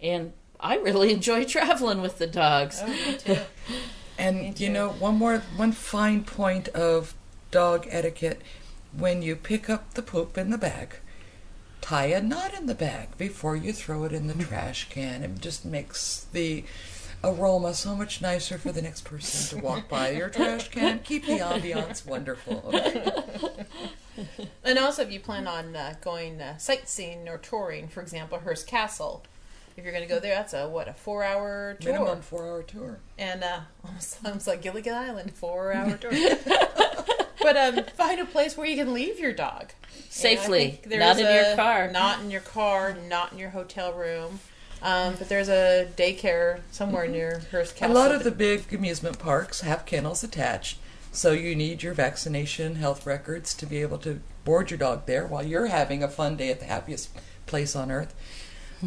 And 0.00 0.34
I 0.60 0.76
really 0.76 1.10
enjoy 1.14 1.44
traveling 1.44 2.02
with 2.02 2.18
the 2.18 2.26
dogs. 2.26 2.80
Oh, 2.82 2.88
me 2.88 3.16
too. 3.16 3.38
And 4.22 4.60
you 4.60 4.70
know, 4.70 4.90
one 4.90 5.16
more 5.16 5.38
one 5.56 5.72
fine 5.72 6.22
point 6.22 6.68
of 6.68 7.14
dog 7.50 7.86
etiquette 7.90 8.40
when 8.96 9.20
you 9.20 9.34
pick 9.34 9.68
up 9.68 9.94
the 9.94 10.02
poop 10.02 10.38
in 10.38 10.50
the 10.50 10.58
bag, 10.58 10.96
tie 11.80 12.06
a 12.06 12.20
knot 12.22 12.54
in 12.54 12.66
the 12.66 12.74
bag 12.74 13.18
before 13.18 13.56
you 13.56 13.72
throw 13.72 14.04
it 14.04 14.12
in 14.12 14.28
the 14.28 14.44
trash 14.44 14.88
can. 14.90 15.24
It 15.24 15.40
just 15.40 15.64
makes 15.64 16.26
the 16.32 16.64
aroma 17.24 17.74
so 17.74 17.94
much 17.94 18.20
nicer 18.20 18.58
for 18.58 18.70
the 18.70 18.82
next 18.82 19.02
person 19.04 19.58
to 19.58 19.64
walk 19.64 19.88
by 19.88 20.10
your 20.10 20.28
trash 20.28 20.68
can. 20.68 21.00
Keep 21.00 21.26
the 21.26 21.38
ambiance 21.38 22.06
wonderful. 22.06 22.62
Okay? 22.66 23.66
And 24.62 24.78
also, 24.78 25.02
if 25.02 25.10
you 25.10 25.20
plan 25.20 25.46
on 25.46 25.74
uh, 25.74 25.94
going 26.00 26.40
uh, 26.40 26.58
sightseeing 26.58 27.28
or 27.28 27.38
touring, 27.38 27.88
for 27.88 28.02
example, 28.02 28.38
Hearst 28.38 28.66
Castle, 28.66 29.24
if 29.76 29.84
you're 29.84 29.92
going 29.92 30.06
to 30.06 30.08
go 30.12 30.20
there, 30.20 30.34
that's 30.34 30.52
a 30.54 30.68
what 30.68 30.88
a 30.88 30.92
four-hour 30.94 31.76
tour, 31.80 31.92
Minimum 31.92 32.22
four 32.22 32.46
hour 32.46 32.62
tour. 32.62 32.98
and 33.18 33.42
uh, 33.42 33.60
almost 33.84 34.22
sounds 34.22 34.46
like 34.46 34.62
Gilligan 34.62 34.94
Island, 34.94 35.32
four-hour 35.34 35.96
tour. 35.96 36.12
but 37.42 37.56
um, 37.56 37.84
find 37.96 38.20
a 38.20 38.24
place 38.24 38.56
where 38.56 38.66
you 38.66 38.76
can 38.76 38.92
leave 38.92 39.18
your 39.18 39.32
dog 39.32 39.72
Safely, 40.08 40.80
there's 40.84 41.00
not 41.00 41.18
in 41.18 41.34
your 41.34 41.52
a- 41.52 41.56
car. 41.56 41.90
not 41.90 42.20
in 42.20 42.30
your 42.30 42.40
car, 42.40 42.96
not 43.08 43.32
in 43.32 43.38
your 43.38 43.50
hotel 43.50 43.92
room. 43.92 44.40
Um, 44.82 45.14
but 45.16 45.28
there's 45.28 45.48
a 45.48 45.88
daycare 45.96 46.60
somewhere 46.72 47.06
near 47.06 47.42
Hearst 47.52 47.76
Castle. 47.76 47.96
A 47.96 47.98
lot 47.98 48.12
of 48.12 48.24
the 48.24 48.32
big 48.32 48.72
amusement 48.74 49.18
parks 49.18 49.60
have 49.60 49.86
kennels 49.86 50.24
attached, 50.24 50.78
so 51.12 51.30
you 51.30 51.54
need 51.54 51.84
your 51.84 51.94
vaccination 51.94 52.74
health 52.74 53.06
records 53.06 53.54
to 53.54 53.66
be 53.66 53.80
able 53.80 53.98
to 53.98 54.20
board 54.44 54.70
your 54.72 54.78
dog 54.78 55.06
there 55.06 55.24
while 55.24 55.44
you're 55.44 55.66
having 55.66 56.02
a 56.02 56.08
fun 56.08 56.36
day 56.36 56.50
at 56.50 56.58
the 56.58 56.66
happiest 56.66 57.10
place 57.46 57.76
on 57.76 57.92
earth. 57.92 58.12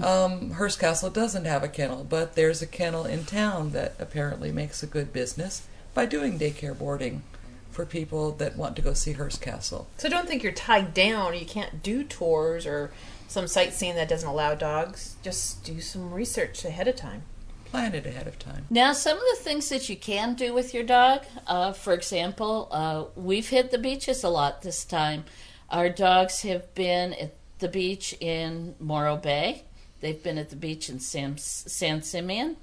Um, 0.03 0.51
Hearst 0.51 0.79
Castle 0.79 1.09
doesn't 1.09 1.45
have 1.45 1.63
a 1.63 1.67
kennel, 1.67 2.03
but 2.03 2.35
there's 2.35 2.61
a 2.61 2.67
kennel 2.67 3.05
in 3.05 3.25
town 3.25 3.71
that 3.71 3.95
apparently 3.99 4.51
makes 4.51 4.83
a 4.83 4.87
good 4.87 5.13
business 5.13 5.67
by 5.93 6.05
doing 6.05 6.37
daycare 6.37 6.77
boarding 6.77 7.23
for 7.71 7.85
people 7.85 8.31
that 8.31 8.55
want 8.55 8.75
to 8.75 8.81
go 8.81 8.93
see 8.93 9.13
Hearst 9.13 9.41
Castle. 9.41 9.87
So 9.97 10.09
don't 10.09 10.27
think 10.27 10.43
you're 10.43 10.51
tied 10.53 10.93
down. 10.93 11.37
You 11.37 11.45
can't 11.45 11.83
do 11.83 12.03
tours 12.03 12.65
or 12.65 12.91
some 13.27 13.47
sightseeing 13.47 13.95
that 13.95 14.07
doesn't 14.07 14.27
allow 14.27 14.55
dogs. 14.55 15.15
Just 15.21 15.63
do 15.63 15.81
some 15.81 16.13
research 16.13 16.63
ahead 16.63 16.87
of 16.87 16.95
time. 16.95 17.23
Plan 17.65 17.93
it 17.93 18.05
ahead 18.05 18.27
of 18.27 18.39
time. 18.39 18.65
Now, 18.69 18.93
some 18.93 19.17
of 19.17 19.23
the 19.31 19.43
things 19.43 19.67
that 19.69 19.89
you 19.89 19.97
can 19.97 20.35
do 20.35 20.53
with 20.53 20.73
your 20.73 20.83
dog, 20.83 21.25
uh, 21.47 21.73
for 21.73 21.93
example, 21.93 22.69
uh, 22.71 23.05
we've 23.15 23.49
hit 23.49 23.71
the 23.71 23.77
beaches 23.77 24.23
a 24.23 24.29
lot 24.29 24.61
this 24.61 24.85
time. 24.85 25.25
Our 25.69 25.89
dogs 25.89 26.41
have 26.43 26.73
been 26.75 27.13
at 27.13 27.35
the 27.59 27.67
beach 27.67 28.15
in 28.21 28.75
Morro 28.79 29.17
Bay, 29.17 29.63
they've 30.05 30.21
been 30.21 30.37
at 30.37 30.51
the 30.51 30.55
beach 30.55 30.87
in 30.87 30.99
San, 30.99 31.35
San 31.39 32.03
Simeon, 32.03 32.57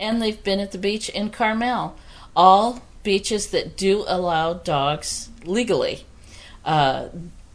and 0.00 0.20
they've 0.20 0.42
been 0.42 0.58
at 0.58 0.72
the 0.72 0.78
beach 0.78 1.08
in 1.08 1.30
Carmel. 1.30 1.94
All 2.34 2.82
beaches 3.04 3.50
that 3.50 3.76
do 3.76 4.04
allow 4.08 4.54
dogs 4.54 5.28
legally. 5.44 6.04
Uh, 6.64 7.08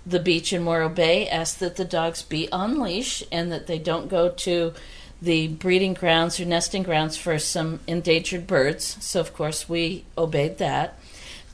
the 0.05 0.19
beach 0.19 0.53
in 0.53 0.63
Morro 0.63 0.87
Bay 0.87 1.27
asks 1.27 1.59
that 1.59 1.75
the 1.75 1.83
dogs 1.83 2.21
be 2.21 2.49
on 2.53 2.79
leash 2.79 3.21
and 3.33 3.51
that 3.51 3.67
they 3.67 3.79
don't 3.79 4.07
go 4.07 4.29
to 4.29 4.73
the 5.21 5.49
breeding 5.49 5.93
grounds 5.93 6.39
or 6.39 6.45
nesting 6.45 6.83
grounds 6.83 7.17
for 7.17 7.37
some 7.37 7.81
endangered 7.85 8.47
birds. 8.47 8.97
So, 9.01 9.19
of 9.19 9.33
course, 9.33 9.67
we 9.67 10.05
obeyed 10.17 10.57
that. 10.59 10.97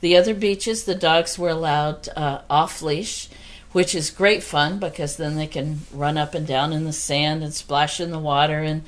The 0.00 0.16
other 0.16 0.34
beaches, 0.34 0.84
the 0.84 0.94
dogs 0.94 1.38
were 1.38 1.50
allowed 1.50 2.08
uh, 2.16 2.42
off 2.48 2.82
leash, 2.82 3.28
which 3.72 3.94
is 3.94 4.10
great 4.10 4.42
fun 4.42 4.78
because 4.78 5.16
then 5.16 5.36
they 5.36 5.46
can 5.46 5.80
run 5.92 6.18
up 6.18 6.34
and 6.34 6.46
down 6.46 6.72
in 6.72 6.84
the 6.84 6.92
sand 6.92 7.42
and 7.42 7.54
splash 7.54 8.00
in 8.00 8.10
the 8.10 8.18
water 8.18 8.60
and 8.60 8.82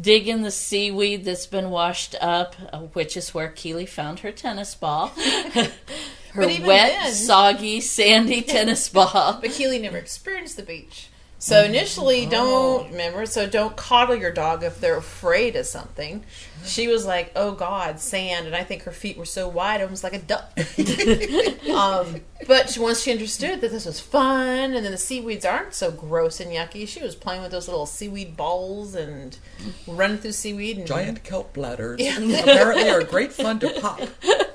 dig 0.00 0.28
in 0.28 0.42
the 0.42 0.50
seaweed 0.50 1.24
that's 1.24 1.46
been 1.46 1.70
washed 1.70 2.14
up, 2.20 2.54
uh, 2.72 2.78
which 2.78 3.16
is 3.16 3.34
where 3.34 3.48
Keely 3.48 3.86
found 3.86 4.20
her 4.20 4.32
tennis 4.32 4.74
ball. 4.74 5.08
her 6.32 6.46
wet, 6.46 6.62
then- 6.62 7.12
soggy, 7.12 7.80
sandy 7.80 8.42
tennis 8.56 8.88
ball. 8.88 9.38
But 9.40 9.50
Keely 9.50 9.78
never 9.78 9.98
experienced 9.98 10.56
the 10.56 10.62
beach. 10.62 11.09
So 11.40 11.64
initially, 11.64 12.26
don't 12.26 12.90
remember. 12.90 13.24
So 13.24 13.48
don't 13.48 13.74
coddle 13.74 14.14
your 14.14 14.30
dog 14.30 14.62
if 14.62 14.78
they're 14.78 14.98
afraid 14.98 15.56
of 15.56 15.64
something. 15.64 16.22
She 16.66 16.86
was 16.86 17.06
like, 17.06 17.32
"Oh 17.34 17.52
God, 17.52 17.98
sand," 17.98 18.46
and 18.46 18.54
I 18.54 18.62
think 18.62 18.82
her 18.82 18.90
feet 18.90 19.16
were 19.16 19.24
so 19.24 19.48
wide, 19.48 19.80
almost 19.80 20.04
like 20.04 20.12
a 20.12 20.18
duck. 20.18 20.52
um, 21.70 22.20
but 22.46 22.68
she, 22.68 22.78
once 22.78 23.00
she 23.02 23.10
understood 23.10 23.62
that 23.62 23.70
this 23.70 23.86
was 23.86 23.98
fun, 23.98 24.74
and 24.74 24.84
then 24.84 24.92
the 24.92 24.98
seaweeds 24.98 25.46
aren't 25.46 25.72
so 25.72 25.90
gross 25.90 26.40
and 26.40 26.52
yucky, 26.52 26.86
she 26.86 27.02
was 27.02 27.16
playing 27.16 27.40
with 27.40 27.52
those 27.52 27.68
little 27.68 27.86
seaweed 27.86 28.36
balls 28.36 28.94
and 28.94 29.38
running 29.86 30.18
through 30.18 30.32
seaweed. 30.32 30.76
And 30.76 30.86
Giant 30.86 31.24
kelp 31.24 31.54
bladders 31.54 32.00
apparently 32.02 32.90
are 32.90 33.02
great 33.02 33.32
fun 33.32 33.58
to 33.60 33.80
pop. 33.80 34.00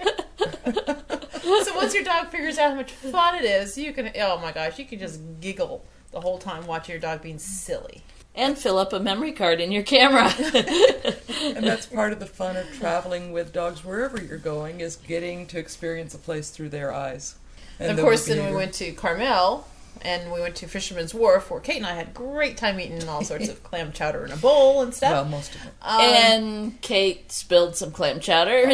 So 1.63 1.75
once 1.75 1.93
your 1.93 2.03
dog 2.03 2.29
figures 2.29 2.57
out 2.57 2.71
how 2.71 2.75
much 2.75 2.91
fun 2.91 3.35
it 3.35 3.45
is, 3.45 3.77
you 3.77 3.93
can. 3.93 4.11
Oh 4.19 4.39
my 4.39 4.51
gosh, 4.51 4.79
you 4.79 4.85
can 4.85 4.99
just 4.99 5.19
giggle 5.39 5.85
the 6.15 6.21
whole 6.21 6.37
time 6.37 6.65
watching 6.65 6.93
your 6.93 6.99
dog 7.01 7.21
being 7.21 7.37
silly. 7.37 8.01
And 8.33 8.57
fill 8.57 8.77
up 8.77 8.93
a 8.93 8.99
memory 9.01 9.33
card 9.33 9.59
in 9.59 9.71
your 9.71 9.83
camera. 9.83 10.33
And 11.45 11.63
that's 11.67 11.85
part 11.85 12.11
of 12.11 12.19
the 12.19 12.25
fun 12.25 12.57
of 12.57 12.65
traveling 12.79 13.31
with 13.31 13.53
dogs 13.53 13.85
wherever 13.85 14.19
you're 14.19 14.39
going 14.39 14.79
is 14.79 14.95
getting 14.95 15.45
to 15.47 15.59
experience 15.59 16.15
a 16.15 16.17
place 16.17 16.49
through 16.49 16.69
their 16.69 16.91
eyes. 16.91 17.35
And 17.79 17.91
of 17.91 17.97
their 17.97 18.05
course, 18.05 18.25
then 18.25 18.49
we 18.49 18.55
went 18.55 18.73
to 18.75 18.91
Carmel 18.93 19.67
and 20.01 20.31
we 20.31 20.39
went 20.41 20.55
to 20.57 20.67
Fisherman's 20.67 21.13
Wharf 21.13 21.49
where 21.49 21.59
Kate 21.59 21.77
and 21.77 21.85
I 21.85 21.93
had 21.93 22.07
a 22.07 22.11
great 22.11 22.57
time 22.57 22.79
eating 22.79 23.07
all 23.09 23.23
sorts 23.23 23.47
of 23.49 23.63
clam 23.69 23.91
chowder 23.91 24.25
in 24.25 24.31
a 24.31 24.37
bowl 24.37 24.81
and 24.81 24.93
stuff. 24.93 25.11
Well, 25.11 25.25
most 25.25 25.55
of 25.55 25.61
it. 25.65 25.71
Um, 25.81 26.01
and 26.01 26.81
Kate 26.81 27.31
spilled 27.31 27.75
some 27.75 27.91
clam 27.91 28.19
chowder. 28.19 28.67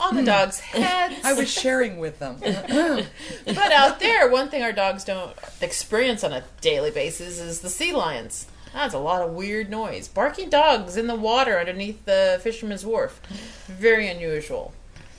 on 0.00 0.16
the 0.16 0.22
dogs' 0.26 0.60
heads. 0.60 1.24
I 1.24 1.32
was 1.34 1.50
sharing 1.50 1.98
with 1.98 2.18
them. 2.18 2.36
but 2.40 3.72
out 3.72 4.00
there, 4.00 4.30
one 4.30 4.48
thing 4.48 4.62
our 4.62 4.72
dogs 4.72 5.04
don't 5.04 5.36
experience 5.60 6.24
on 6.24 6.32
a 6.32 6.42
daily 6.60 6.90
basis 6.90 7.40
is 7.40 7.60
the 7.60 7.70
sea 7.70 7.92
lions. 7.92 8.46
That's 8.74 8.92
a 8.94 8.98
lot 8.98 9.22
of 9.22 9.32
weird 9.32 9.70
noise. 9.70 10.06
Barking 10.08 10.50
dogs 10.50 10.96
in 10.98 11.06
the 11.06 11.14
water 11.14 11.58
underneath 11.58 12.04
the 12.04 12.38
Fisherman's 12.42 12.84
Wharf. 12.84 13.20
Very 13.68 14.08
unusual. 14.08 14.74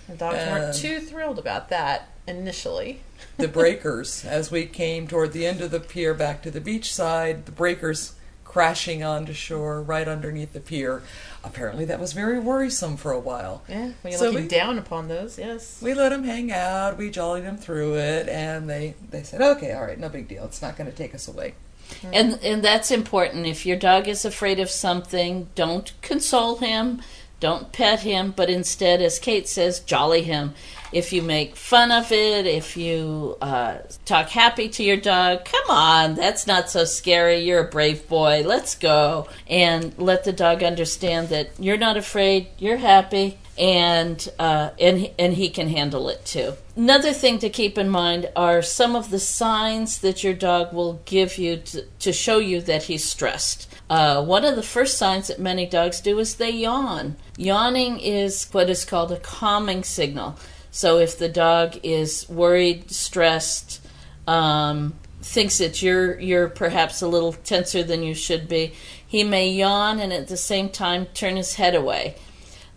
The 0.07 0.15
dogs 0.15 0.37
Uh, 0.37 0.47
weren't 0.51 0.75
too 0.75 0.99
thrilled 0.99 1.39
about 1.39 1.69
that 1.69 2.07
initially. 2.27 3.01
the 3.37 3.47
breakers, 3.47 4.25
as 4.25 4.51
we 4.51 4.65
came 4.65 5.07
toward 5.07 5.31
the 5.33 5.45
end 5.45 5.61
of 5.61 5.71
the 5.71 5.79
pier 5.79 6.13
back 6.13 6.41
to 6.43 6.51
the 6.51 6.61
beach 6.61 6.93
side, 6.93 7.45
the 7.45 7.51
breakers 7.51 8.13
crashing 8.43 9.03
onto 9.03 9.33
shore 9.33 9.81
right 9.81 10.07
underneath 10.07 10.53
the 10.53 10.59
pier. 10.59 11.01
Apparently, 11.43 11.85
that 11.85 11.99
was 11.99 12.13
very 12.13 12.39
worrisome 12.39 12.97
for 12.97 13.11
a 13.11 13.19
while. 13.19 13.61
Yeah, 13.69 13.91
when 14.01 14.11
you're 14.11 14.13
So 14.13 14.25
looking 14.29 14.43
we- 14.43 14.47
down 14.47 14.77
upon 14.77 15.07
those, 15.07 15.37
yes. 15.37 15.79
We 15.81 15.93
let 15.93 16.09
them 16.09 16.23
hang 16.23 16.51
out. 16.51 16.97
We 16.97 17.09
jollied 17.09 17.43
them 17.45 17.57
through 17.57 17.95
it, 17.97 18.27
and 18.27 18.69
they 18.69 18.95
they 19.11 19.23
said, 19.23 19.41
"Okay, 19.41 19.71
all 19.73 19.83
right, 19.85 19.99
no 19.99 20.09
big 20.09 20.27
deal. 20.27 20.43
It's 20.45 20.61
not 20.61 20.77
going 20.77 20.89
to 20.89 20.95
take 20.95 21.13
us 21.15 21.27
away." 21.27 21.53
Mm. 22.01 22.09
and 22.13 22.39
and 22.43 22.63
that's 22.63 22.91
important. 22.91 23.45
If 23.45 23.65
your 23.65 23.77
dog 23.77 24.07
is 24.09 24.25
afraid 24.25 24.59
of 24.59 24.69
something, 24.69 25.47
don't 25.55 25.93
console 26.01 26.57
him, 26.57 27.01
don't 27.39 27.71
pet 27.71 28.01
him, 28.01 28.33
but 28.35 28.49
instead, 28.49 29.01
as 29.01 29.19
Kate 29.19 29.47
says, 29.47 29.79
jolly 29.79 30.23
him. 30.23 30.53
If 30.91 31.11
you 31.11 31.21
make 31.21 31.55
fun 31.55 31.91
of 31.91 32.11
it, 32.11 32.45
if 32.45 32.77
you 32.77 33.37
uh, 33.41 33.79
talk 34.05 34.29
happy 34.29 34.69
to 34.69 34.83
your 34.83 34.97
dog, 34.97 35.45
come 35.45 35.69
on, 35.69 36.15
that's 36.15 36.47
not 36.47 36.69
so 36.69 36.85
scary. 36.85 37.39
You're 37.39 37.67
a 37.67 37.69
brave 37.69 38.07
boy. 38.07 38.43
Let's 38.45 38.75
go. 38.75 39.27
And 39.47 39.97
let 39.97 40.23
the 40.23 40.33
dog 40.33 40.63
understand 40.63 41.29
that 41.29 41.49
you're 41.59 41.77
not 41.77 41.97
afraid, 41.97 42.47
you're 42.57 42.77
happy, 42.77 43.37
and 43.57 44.29
uh, 44.37 44.69
and 44.79 45.09
and 45.17 45.33
he 45.33 45.49
can 45.49 45.67
handle 45.67 46.09
it 46.09 46.25
too. 46.25 46.53
Another 46.75 47.11
thing 47.11 47.39
to 47.39 47.49
keep 47.49 47.77
in 47.77 47.89
mind 47.89 48.29
are 48.35 48.61
some 48.61 48.95
of 48.95 49.09
the 49.09 49.19
signs 49.19 49.99
that 49.99 50.23
your 50.23 50.33
dog 50.33 50.73
will 50.73 51.01
give 51.05 51.37
you 51.37 51.57
to, 51.57 51.81
to 51.99 52.13
show 52.13 52.37
you 52.37 52.61
that 52.61 52.83
he's 52.83 53.03
stressed. 53.03 53.67
Uh, 53.89 54.23
one 54.23 54.45
of 54.45 54.55
the 54.55 54.63
first 54.63 54.97
signs 54.97 55.27
that 55.27 55.39
many 55.39 55.65
dogs 55.65 56.01
do 56.01 56.19
is 56.19 56.35
they 56.35 56.51
yawn. 56.51 57.15
Yawning 57.37 57.99
is 57.99 58.47
what 58.51 58.69
is 58.69 58.85
called 58.85 59.11
a 59.11 59.19
calming 59.19 59.83
signal. 59.83 60.37
So 60.77 60.99
if 60.99 61.17
the 61.17 61.27
dog 61.29 61.79
is 61.81 62.29
worried, 62.29 62.91
stressed, 62.91 63.81
um, 64.27 64.93
thinks 65.23 65.57
that 65.57 65.81
you're 65.81 66.19
you're 66.19 66.49
perhaps 66.49 67.01
a 67.01 67.07
little 67.07 67.33
tenser 67.33 67.81
than 67.81 68.03
you 68.03 68.13
should 68.13 68.47
be, 68.47 68.73
he 69.07 69.23
may 69.23 69.49
yawn 69.49 69.99
and 69.99 70.13
at 70.13 70.27
the 70.27 70.37
same 70.37 70.69
time 70.69 71.07
turn 71.07 71.35
his 71.35 71.55
head 71.55 71.73
away 71.73 72.15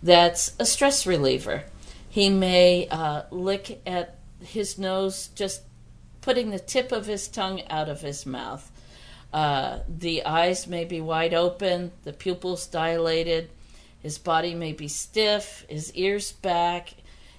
that's 0.03 0.53
a 0.57 0.65
stress 0.65 1.05
reliever. 1.05 1.63
He 2.09 2.29
may 2.29 2.87
uh, 2.89 3.23
lick 3.29 3.81
at 3.85 4.17
his 4.43 4.79
nose, 4.79 5.29
just 5.35 5.61
putting 6.21 6.49
the 6.49 6.59
tip 6.59 6.91
of 6.91 7.05
his 7.05 7.27
tongue 7.27 7.61
out 7.69 7.87
of 7.87 8.01
his 8.01 8.25
mouth. 8.25 8.71
Uh, 9.31 9.79
the 9.87 10.25
eyes 10.25 10.65
may 10.67 10.85
be 10.85 10.99
wide 10.99 11.33
open, 11.33 11.91
the 12.03 12.13
pupils 12.13 12.65
dilated, 12.65 13.49
his 14.01 14.17
body 14.17 14.55
may 14.55 14.73
be 14.73 14.87
stiff, 14.87 15.65
his 15.69 15.93
ears 15.93 16.31
back. 16.31 16.95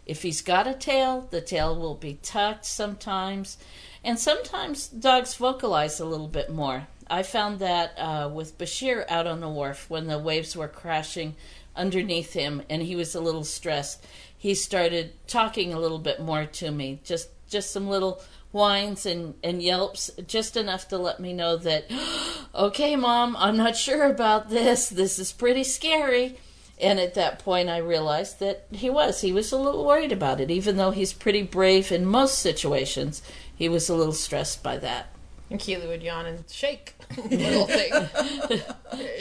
If 0.07 0.23
he's 0.23 0.43
got 0.43 0.67
a 0.67 0.75
tail, 0.75 1.29
the 1.31 1.41
tail 1.41 1.79
will 1.79 1.95
be 1.95 2.19
tucked 2.23 2.67
sometimes. 2.67 3.59
And 4.05 4.19
sometimes 4.19 4.89
dogs 4.89 5.35
vocalize 5.35 6.01
a 6.01 6.05
little 6.05 6.29
bit 6.29 6.51
more. 6.51 6.89
I 7.09 7.23
found 7.23 7.59
that 7.61 7.99
uh, 7.99 8.31
with 8.33 8.59
Bashir 8.59 9.05
out 9.09 9.27
on 9.27 9.41
the 9.41 9.49
wharf 9.49 9.89
when 9.89 10.07
the 10.07 10.19
waves 10.19 10.57
were 10.57 10.69
crashing 10.69 11.37
underneath 11.75 12.33
him 12.33 12.63
and 12.69 12.83
he 12.83 12.97
was 12.97 13.15
a 13.15 13.21
little 13.21 13.45
stressed 13.45 14.05
he 14.37 14.55
started 14.55 15.13
talking 15.27 15.73
a 15.73 15.79
little 15.79 15.99
bit 15.99 16.21
more 16.21 16.45
to 16.45 16.71
me 16.71 17.01
just 17.05 17.29
just 17.49 17.71
some 17.71 17.89
little 17.89 18.21
whines 18.51 19.07
and, 19.07 19.35
and 19.43 19.63
yelps 19.63 20.11
just 20.27 20.57
enough 20.57 20.89
to 20.89 20.99
let 20.99 21.19
me 21.19 21.33
know 21.33 21.57
that 21.57 21.91
okay 22.55 22.95
mom 22.95 23.35
i'm 23.39 23.57
not 23.57 23.77
sure 23.77 24.05
about 24.05 24.51
this 24.51 24.89
this 24.91 25.19
is 25.19 25.33
pretty 25.33 25.65
scary 25.65 26.37
and 26.81 26.99
at 26.99 27.15
that 27.15 27.39
point 27.39 27.69
i 27.69 27.77
realized 27.77 28.41
that 28.41 28.65
he 28.71 28.91
was. 28.91 29.21
He 29.21 29.33
was 29.33 29.53
a 29.53 29.59
little 29.59 29.85
worried 29.85 30.13
about 30.13 30.41
it. 30.41 30.51
Even 30.51 30.77
though 30.77 30.91
he's 30.91 31.13
pretty 31.13 31.43
brave 31.43 31.93
in 31.93 32.05
most 32.07 32.39
situations 32.39 33.23
he 33.55 33.69
was 33.69 33.89
a 33.89 33.95
little 33.95 34.13
stressed 34.13 34.63
by 34.63 34.77
that 34.79 35.09
and 35.53 35.61
Keely 35.61 35.87
would 35.87 36.03
yawn 36.03 36.25
and 36.25 36.45
shake. 36.51 36.95
Little 37.31 37.67
thing. 37.67 37.93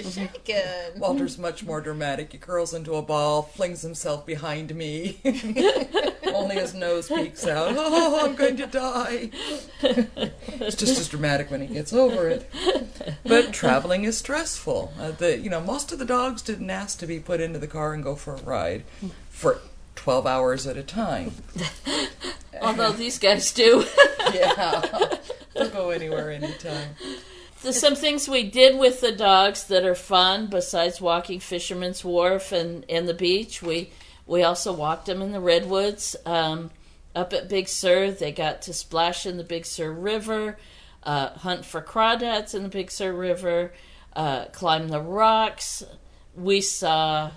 Shaking. 0.09 0.97
Walter's 0.97 1.37
much 1.37 1.65
more 1.65 1.81
dramatic. 1.81 2.31
He 2.31 2.37
curls 2.37 2.73
into 2.73 2.95
a 2.95 3.01
ball, 3.01 3.41
flings 3.43 3.81
himself 3.81 4.25
behind 4.25 4.73
me. 4.73 5.19
Only 6.33 6.55
his 6.55 6.73
nose 6.73 7.09
peeks 7.09 7.45
out. 7.45 7.73
Oh, 7.77 8.25
I'm 8.25 8.35
going 8.35 8.55
to 8.57 8.65
die. 8.65 9.31
It's 9.81 10.77
just 10.77 10.97
as 10.99 11.09
dramatic 11.09 11.51
when 11.51 11.61
he 11.61 11.67
gets 11.67 11.91
over 11.91 12.29
it. 12.29 12.49
But 13.25 13.51
traveling 13.51 14.05
is 14.05 14.17
stressful. 14.17 14.93
Uh, 14.97 15.11
the, 15.11 15.37
you 15.37 15.49
know, 15.49 15.59
most 15.59 15.91
of 15.91 15.99
the 15.99 16.05
dogs 16.05 16.41
didn't 16.41 16.69
ask 16.69 16.97
to 16.99 17.07
be 17.07 17.19
put 17.19 17.41
into 17.41 17.59
the 17.59 17.67
car 17.67 17.93
and 17.93 18.03
go 18.03 18.15
for 18.15 18.35
a 18.35 18.41
ride 18.43 18.83
for 19.29 19.59
12 19.95 20.25
hours 20.25 20.65
at 20.65 20.77
a 20.77 20.83
time. 20.83 21.33
Although 22.61 22.93
these 22.93 23.19
guys 23.19 23.51
do. 23.51 23.83
yeah. 24.33 25.17
They'll 25.53 25.69
go 25.69 25.89
anywhere, 25.89 26.31
anytime. 26.31 26.95
There's 27.61 27.79
some 27.79 27.95
things 27.95 28.27
we 28.27 28.49
did 28.49 28.79
with 28.79 29.01
the 29.01 29.11
dogs 29.11 29.65
that 29.65 29.85
are 29.85 29.93
fun 29.93 30.47
besides 30.47 30.99
walking 30.99 31.39
Fisherman's 31.39 32.03
Wharf 32.03 32.51
and, 32.51 32.85
and 32.89 33.07
the 33.07 33.13
beach. 33.13 33.61
We 33.61 33.91
we 34.25 34.43
also 34.43 34.73
walked 34.73 35.05
them 35.07 35.21
in 35.21 35.31
the 35.31 35.39
redwoods. 35.39 36.15
Um, 36.25 36.71
up 37.13 37.33
at 37.33 37.49
Big 37.49 37.67
Sur, 37.67 38.11
they 38.11 38.31
got 38.31 38.61
to 38.63 38.73
splash 38.73 39.25
in 39.25 39.37
the 39.37 39.43
Big 39.43 39.65
Sur 39.65 39.91
River, 39.91 40.57
uh, 41.03 41.29
hunt 41.29 41.65
for 41.65 41.81
crawdads 41.81 42.55
in 42.55 42.63
the 42.63 42.69
Big 42.69 42.89
Sur 42.89 43.11
River, 43.11 43.73
uh, 44.15 44.45
climb 44.45 44.87
the 44.87 45.01
rocks. 45.01 45.83
We 46.33 46.61
saw 46.61 47.31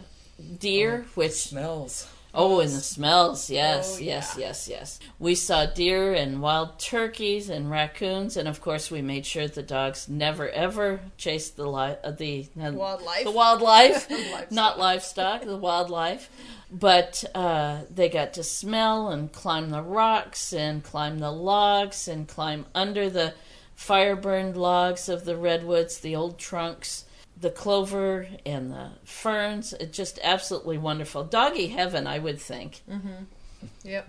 deer, 0.58 1.04
oh, 1.06 1.10
which 1.16 1.32
smells. 1.32 2.08
Oh, 2.34 2.60
and 2.60 2.70
the 2.70 2.80
smells. 2.80 3.48
Yes, 3.48 3.96
oh, 3.96 3.98
yeah. 4.00 4.06
yes, 4.06 4.36
yes, 4.38 4.68
yes. 4.68 5.00
We 5.18 5.34
saw 5.34 5.66
deer 5.66 6.12
and 6.12 6.42
wild 6.42 6.78
turkeys 6.78 7.48
and 7.48 7.70
raccoons, 7.70 8.36
and 8.36 8.48
of 8.48 8.60
course, 8.60 8.90
we 8.90 9.02
made 9.02 9.24
sure 9.24 9.46
the 9.46 9.62
dogs 9.62 10.08
never 10.08 10.48
ever 10.48 11.00
chased 11.16 11.56
the 11.56 11.68
li- 11.68 11.96
uh, 12.02 12.10
the 12.10 12.48
uh, 12.60 12.72
wildlife, 12.72 13.24
the 13.24 13.30
wildlife, 13.30 14.10
not 14.50 14.78
livestock, 14.78 15.42
the 15.44 15.56
wildlife. 15.56 16.28
But 16.70 17.24
uh, 17.36 17.82
they 17.88 18.08
got 18.08 18.34
to 18.34 18.42
smell 18.42 19.10
and 19.10 19.30
climb 19.30 19.70
the 19.70 19.82
rocks 19.82 20.52
and 20.52 20.82
climb 20.82 21.20
the 21.20 21.30
logs 21.30 22.08
and 22.08 22.26
climb 22.26 22.66
under 22.74 23.08
the 23.08 23.34
fire 23.76 24.16
burned 24.16 24.56
logs 24.56 25.08
of 25.08 25.24
the 25.24 25.36
redwoods, 25.36 25.98
the 25.98 26.16
old 26.16 26.38
trunks 26.38 27.04
the 27.44 27.50
clover 27.50 28.26
and 28.46 28.72
the 28.72 28.88
ferns. 29.04 29.74
It's 29.74 29.94
just 29.94 30.18
absolutely 30.22 30.78
wonderful. 30.78 31.24
Doggy 31.24 31.68
heaven, 31.68 32.06
I 32.06 32.18
would 32.18 32.40
think. 32.40 32.80
Mm-hmm. 32.90 33.24
Yep. 33.84 34.08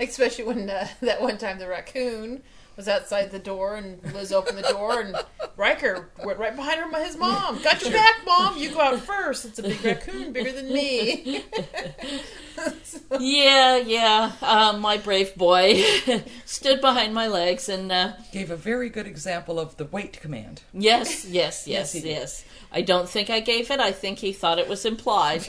Especially 0.00 0.44
when 0.44 0.68
uh, 0.68 0.88
that 1.00 1.22
one 1.22 1.38
time 1.38 1.60
the 1.60 1.68
raccoon 1.68 2.42
was 2.76 2.88
outside 2.88 3.30
the 3.30 3.38
door 3.38 3.76
and 3.76 4.02
Liz 4.12 4.32
opened 4.32 4.58
the 4.58 4.62
door 4.62 5.00
and 5.00 5.16
Riker 5.56 6.10
went 6.24 6.40
right 6.40 6.56
behind 6.56 6.80
her, 6.80 7.04
his 7.04 7.16
mom. 7.16 7.62
Got 7.62 7.82
your 7.82 7.92
back, 7.92 8.16
mom. 8.26 8.58
You 8.58 8.72
go 8.72 8.80
out 8.80 8.98
first. 8.98 9.44
It's 9.44 9.60
a 9.60 9.62
big 9.62 9.84
raccoon, 9.84 10.32
bigger 10.32 10.50
than 10.50 10.72
me. 10.72 11.44
yeah, 13.20 13.76
yeah. 13.76 14.32
Uh, 14.40 14.76
my 14.78 14.96
brave 14.96 15.34
boy 15.34 15.82
stood 16.44 16.80
behind 16.80 17.14
my 17.14 17.26
legs 17.26 17.68
and 17.68 17.90
uh, 17.90 18.12
gave 18.32 18.50
a 18.50 18.56
very 18.56 18.88
good 18.88 19.06
example 19.06 19.58
of 19.58 19.76
the 19.76 19.84
wait 19.86 20.20
command. 20.20 20.62
Yes, 20.72 21.24
yes, 21.26 21.68
yes, 21.68 21.94
yes. 21.94 22.04
yes. 22.04 22.44
I 22.72 22.80
don't 22.80 23.08
think 23.08 23.30
I 23.30 23.40
gave 23.40 23.70
it. 23.70 23.78
I 23.78 23.92
think 23.92 24.18
he 24.18 24.32
thought 24.32 24.58
it 24.58 24.68
was 24.68 24.84
implied. 24.84 25.46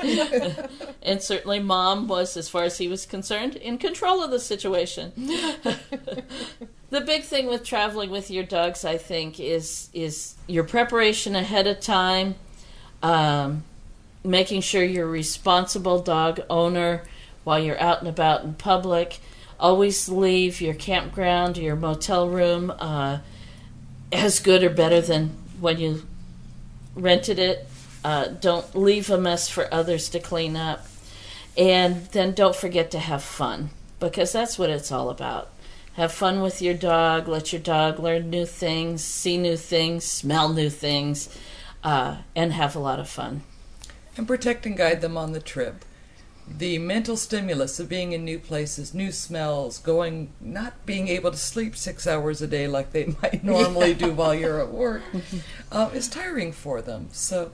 and 1.02 1.22
certainly, 1.22 1.60
mom 1.60 2.08
was, 2.08 2.38
as 2.38 2.50
far 2.50 2.64
as 2.64 2.78
he 2.78 2.88
was 2.88 3.06
concerned, 3.06 3.56
in 3.56 3.78
control 3.78 4.22
of 4.22 4.30
the 4.30 4.40
situation. 4.40 5.14
the 5.16 7.02
big 7.02 7.24
thing 7.24 7.48
with 7.48 7.64
traveling 7.64 8.12
with 8.12 8.30
your 8.30 8.44
dogs, 8.44 8.86
I 8.86 8.98
think, 8.98 9.40
is 9.40 9.90
is 9.94 10.36
your 10.48 10.66
preparation 10.66 11.36
ahead 11.36 11.66
of 11.66 11.80
time, 11.80 12.36
um, 13.02 13.64
making 14.24 14.62
sure 14.62 14.84
you're 14.84 15.08
a 15.08 15.12
responsible 15.12 16.00
dog 16.00 16.42
owner 16.50 17.04
while 17.44 17.60
you're 17.60 17.80
out 17.80 18.00
and 18.00 18.08
about 18.08 18.44
in 18.44 18.54
public. 18.54 19.20
Always 19.60 20.10
leave 20.10 20.62
your 20.62 20.74
campground, 20.74 21.58
your 21.58 21.76
motel 21.76 22.28
room, 22.30 22.72
uh, 22.80 23.20
as 24.12 24.40
good 24.40 24.64
or 24.64 24.70
better 24.70 25.02
than 25.02 25.30
when 25.60 25.80
you 25.80 26.04
rented 26.96 27.40
it. 27.40 27.68
Uh, 28.04 28.28
don't 28.28 28.76
leave 28.76 29.10
a 29.10 29.18
mess 29.18 29.50
for 29.50 29.74
others 29.74 30.10
to 30.10 30.20
clean 30.20 30.56
up. 30.56 30.86
And 31.58 32.08
then 32.08 32.34
don't 32.34 32.56
forget 32.56 32.92
to 32.92 33.00
have 33.00 33.24
fun 33.24 33.70
because 34.00 34.32
that's 34.32 34.58
what 34.58 34.70
it's 34.70 34.92
all 34.92 35.10
about. 35.10 35.50
Have 35.94 36.12
fun 36.12 36.42
with 36.42 36.62
your 36.62 36.74
dog. 36.74 37.28
Let 37.28 37.54
your 37.54 37.62
dog 37.62 38.00
learn 38.00 38.30
new 38.30 38.46
things, 38.46 39.04
see 39.04 39.38
new 39.38 39.56
things, 39.56 40.04
smell 40.04 40.52
new 40.52 40.70
things, 40.70 41.30
uh, 41.84 42.18
and 42.36 42.52
have 42.52 42.76
a 42.76 42.80
lot 42.80 43.00
of 43.00 43.08
fun. 43.08 43.44
And 44.18 44.28
protect 44.28 44.66
and 44.66 44.78
guide 44.78 45.02
them 45.02 45.18
on 45.18 45.32
the 45.32 45.40
trip. 45.40 45.86
The 46.48 46.78
mental 46.78 47.16
stimulus 47.16 47.80
of 47.80 47.88
being 47.88 48.12
in 48.12 48.26
new 48.26 48.38
places, 48.38 48.94
new 48.94 49.12
smells, 49.12 49.80
going, 49.80 50.34
not 50.42 50.86
being 50.86 51.08
able 51.08 51.32
to 51.32 51.38
sleep 51.38 51.76
six 51.76 52.06
hours 52.06 52.42
a 52.42 52.48
day 52.48 52.68
like 52.68 52.92
they 52.92 53.06
might 53.22 53.44
normally 53.44 53.92
yeah. 53.92 54.08
do 54.08 54.12
while 54.12 54.36
you're 54.36 54.60
at 54.60 54.72
work, 54.72 55.04
uh, 55.72 55.90
is 55.94 56.10
tiring 56.10 56.52
for 56.52 56.82
them. 56.82 57.08
So, 57.12 57.52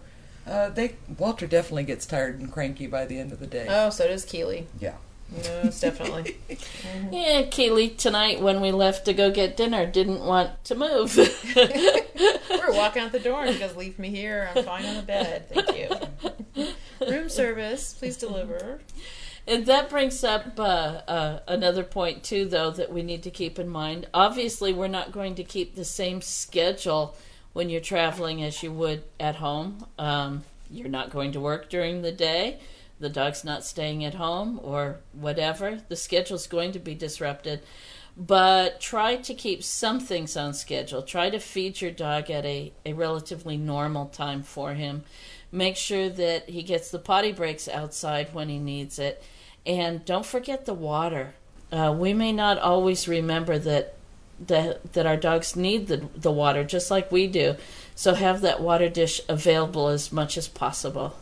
uh, 0.47 0.69
they 0.69 0.95
Walter 1.17 1.45
definitely 1.45 1.83
gets 1.83 2.07
tired 2.07 2.39
and 2.39 2.51
cranky 2.51 2.87
by 2.87 3.05
the 3.05 3.19
end 3.19 3.31
of 3.31 3.39
the 3.39 3.47
day. 3.47 3.67
Oh, 3.69 3.91
so 3.91 4.07
does 4.07 4.25
Keely. 4.25 4.67
Yeah. 4.79 4.95
Yes, 5.35 5.79
definitely. 5.79 6.37
mm-hmm. 6.49 7.13
Yeah, 7.13 7.43
Kaylee 7.43 7.97
tonight 7.97 8.41
when 8.41 8.61
we 8.61 8.71
left 8.71 9.05
to 9.05 9.13
go 9.13 9.31
get 9.31 9.57
dinner 9.57 9.85
didn't 9.85 10.21
want 10.21 10.63
to 10.65 10.75
move. 10.75 11.15
We're 11.55 12.73
walking 12.75 13.03
out 13.03 13.11
the 13.11 13.19
door 13.19 13.43
and 13.43 13.53
she 13.53 13.59
goes, 13.59 13.75
"Leave 13.75 13.99
me 13.99 14.09
here. 14.09 14.49
I'm 14.55 14.63
fine 14.63 14.85
on 14.85 14.95
the 14.95 15.01
bed. 15.03 15.49
Thank 15.49 15.77
you." 15.77 16.67
Room 17.07 17.29
service, 17.29 17.93
please 17.93 18.17
deliver. 18.17 18.81
And 19.47 19.65
that 19.65 19.89
brings 19.89 20.23
up 20.23 20.59
uh, 20.59 21.01
uh, 21.07 21.39
another 21.47 21.83
point 21.83 22.23
too, 22.23 22.45
though, 22.45 22.69
that 22.71 22.91
we 22.91 23.01
need 23.01 23.23
to 23.23 23.31
keep 23.31 23.57
in 23.57 23.67
mind. 23.69 24.07
Obviously, 24.13 24.73
we're 24.73 24.87
not 24.87 25.11
going 25.11 25.35
to 25.35 25.43
keep 25.43 25.75
the 25.75 25.85
same 25.85 26.21
schedule 26.21 27.15
when 27.53 27.69
you're 27.69 27.81
traveling 27.81 28.43
as 28.43 28.61
you 28.61 28.71
would 28.71 29.03
at 29.19 29.35
home. 29.35 29.85
Um, 29.97 30.43
you're 30.69 30.89
not 30.89 31.09
going 31.09 31.31
to 31.31 31.39
work 31.39 31.69
during 31.69 32.03
the 32.03 32.11
day 32.11 32.59
the 32.99 33.09
dog's 33.09 33.43
not 33.43 33.63
staying 33.63 34.03
at 34.03 34.15
home 34.15 34.59
or 34.63 34.99
whatever, 35.13 35.81
the 35.87 35.95
schedule's 35.95 36.47
going 36.47 36.71
to 36.73 36.79
be 36.79 36.95
disrupted. 36.95 37.61
But 38.17 38.81
try 38.81 39.15
to 39.15 39.33
keep 39.33 39.63
some 39.63 39.99
things 39.99 40.35
on 40.35 40.53
schedule. 40.53 41.01
Try 41.01 41.29
to 41.29 41.39
feed 41.39 41.79
your 41.79 41.91
dog 41.91 42.29
at 42.29 42.45
a, 42.45 42.73
a 42.85 42.93
relatively 42.93 43.55
normal 43.55 44.07
time 44.07 44.43
for 44.43 44.73
him. 44.73 45.03
Make 45.51 45.77
sure 45.77 46.09
that 46.09 46.49
he 46.49 46.61
gets 46.61 46.91
the 46.91 46.99
potty 46.99 47.31
breaks 47.31 47.69
outside 47.69 48.33
when 48.33 48.49
he 48.49 48.59
needs 48.59 48.99
it. 48.99 49.23
And 49.65 50.03
don't 50.03 50.25
forget 50.25 50.65
the 50.65 50.73
water. 50.73 51.33
Uh, 51.71 51.95
we 51.97 52.13
may 52.13 52.33
not 52.33 52.57
always 52.57 53.07
remember 53.07 53.57
that 53.59 53.95
that 54.47 54.93
that 54.93 55.05
our 55.05 55.17
dogs 55.17 55.55
need 55.55 55.87
the 55.87 56.07
the 56.15 56.31
water 56.31 56.63
just 56.63 56.89
like 56.89 57.11
we 57.11 57.27
do. 57.27 57.55
So 57.93 58.13
have 58.13 58.41
that 58.41 58.61
water 58.61 58.89
dish 58.89 59.21
available 59.27 59.89
as 59.89 60.11
much 60.11 60.37
as 60.37 60.47
possible. 60.47 61.15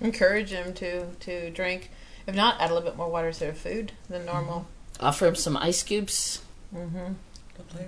Encourage 0.00 0.50
him 0.50 0.72
to 0.74 1.06
to 1.20 1.50
drink. 1.50 1.90
If 2.26 2.34
not, 2.34 2.60
add 2.60 2.70
a 2.70 2.74
little 2.74 2.88
bit 2.88 2.96
more 2.96 3.08
water 3.10 3.32
to 3.32 3.40
their 3.40 3.54
food 3.54 3.92
than 4.08 4.24
normal. 4.24 4.66
Offer 5.00 5.26
him 5.28 5.34
some 5.34 5.56
ice 5.56 5.82
cubes. 5.82 6.42
Mm-hmm. 6.74 7.14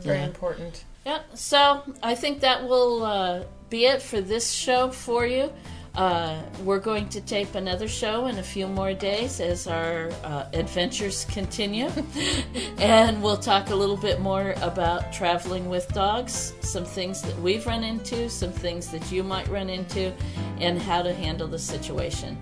Very 0.00 0.18
Yeah. 0.18 0.24
important. 0.26 0.84
Yeah, 1.04 1.20
so 1.34 1.82
I 2.02 2.14
think 2.14 2.40
that 2.40 2.64
will 2.68 3.02
uh, 3.04 3.44
be 3.70 3.86
it 3.86 4.02
for 4.02 4.20
this 4.20 4.52
show 4.52 4.90
for 4.90 5.26
you. 5.26 5.52
Uh, 5.94 6.40
we're 6.64 6.80
going 6.80 7.06
to 7.10 7.20
tape 7.20 7.54
another 7.54 7.86
show 7.86 8.26
in 8.26 8.38
a 8.38 8.42
few 8.42 8.66
more 8.66 8.94
days 8.94 9.40
as 9.40 9.66
our 9.66 10.10
uh, 10.24 10.46
adventures 10.54 11.26
continue. 11.26 11.90
and 12.78 13.22
we'll 13.22 13.36
talk 13.36 13.68
a 13.68 13.74
little 13.74 13.98
bit 13.98 14.18
more 14.18 14.54
about 14.62 15.12
traveling 15.12 15.68
with 15.68 15.86
dogs, 15.88 16.54
some 16.60 16.84
things 16.84 17.20
that 17.20 17.38
we've 17.40 17.66
run 17.66 17.84
into, 17.84 18.30
some 18.30 18.52
things 18.52 18.88
that 18.88 19.12
you 19.12 19.22
might 19.22 19.46
run 19.48 19.68
into, 19.68 20.12
and 20.60 20.80
how 20.80 21.02
to 21.02 21.12
handle 21.12 21.46
the 21.46 21.58
situation. 21.58 22.38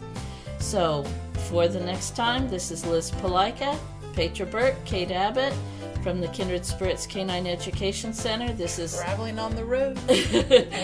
So, 0.60 1.04
for 1.48 1.66
the 1.66 1.80
next 1.80 2.14
time, 2.14 2.48
this 2.48 2.70
is 2.70 2.86
Liz 2.86 3.10
Palika, 3.10 3.76
Petra 4.12 4.46
Burke, 4.46 4.76
Kate 4.84 5.10
Abbott 5.10 5.54
from 6.02 6.20
the 6.20 6.28
Kindred 6.28 6.64
Spirits 6.64 7.06
Canine 7.06 7.46
Education 7.46 8.12
Center. 8.12 8.52
This 8.52 8.78
is 8.78 8.96
Traveling 8.96 9.38
on 9.38 9.54
the 9.54 9.64
road. 9.64 9.98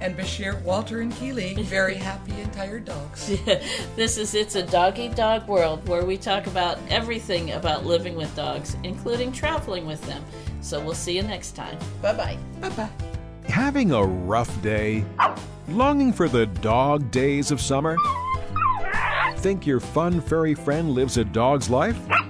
And 0.00 0.16
Bashir, 0.16 0.62
Walter, 0.62 1.00
and 1.00 1.12
Keeley, 1.16 1.54
very 1.64 1.96
happy 1.96 2.32
and 2.40 2.52
tired 2.52 2.84
dogs. 2.84 3.26
this 3.96 4.16
is 4.16 4.32
It's 4.34 4.54
a 4.54 4.62
Doggy 4.62 5.08
Dog 5.08 5.48
World 5.48 5.86
where 5.88 6.04
we 6.04 6.16
talk 6.16 6.46
about 6.46 6.78
everything 6.88 7.50
about 7.50 7.84
living 7.84 8.14
with 8.14 8.34
dogs, 8.36 8.76
including 8.84 9.32
traveling 9.32 9.86
with 9.86 10.00
them. 10.06 10.24
So 10.60 10.80
we'll 10.80 10.94
see 10.94 11.16
you 11.16 11.22
next 11.22 11.56
time. 11.56 11.76
bye 12.00 12.14
bye. 12.14 12.38
Bye 12.60 12.70
bye. 12.70 12.90
Having 13.48 13.90
a 13.90 14.04
rough 14.04 14.62
day? 14.62 15.04
Longing 15.68 16.12
for 16.12 16.28
the 16.28 16.46
dog 16.46 17.10
days 17.10 17.50
of 17.50 17.60
summer? 17.60 17.96
Think 19.38 19.66
your 19.66 19.80
fun 19.80 20.20
furry 20.20 20.54
friend 20.54 20.92
lives 20.92 21.16
a 21.16 21.24
dog's 21.24 21.68
life? 21.68 21.98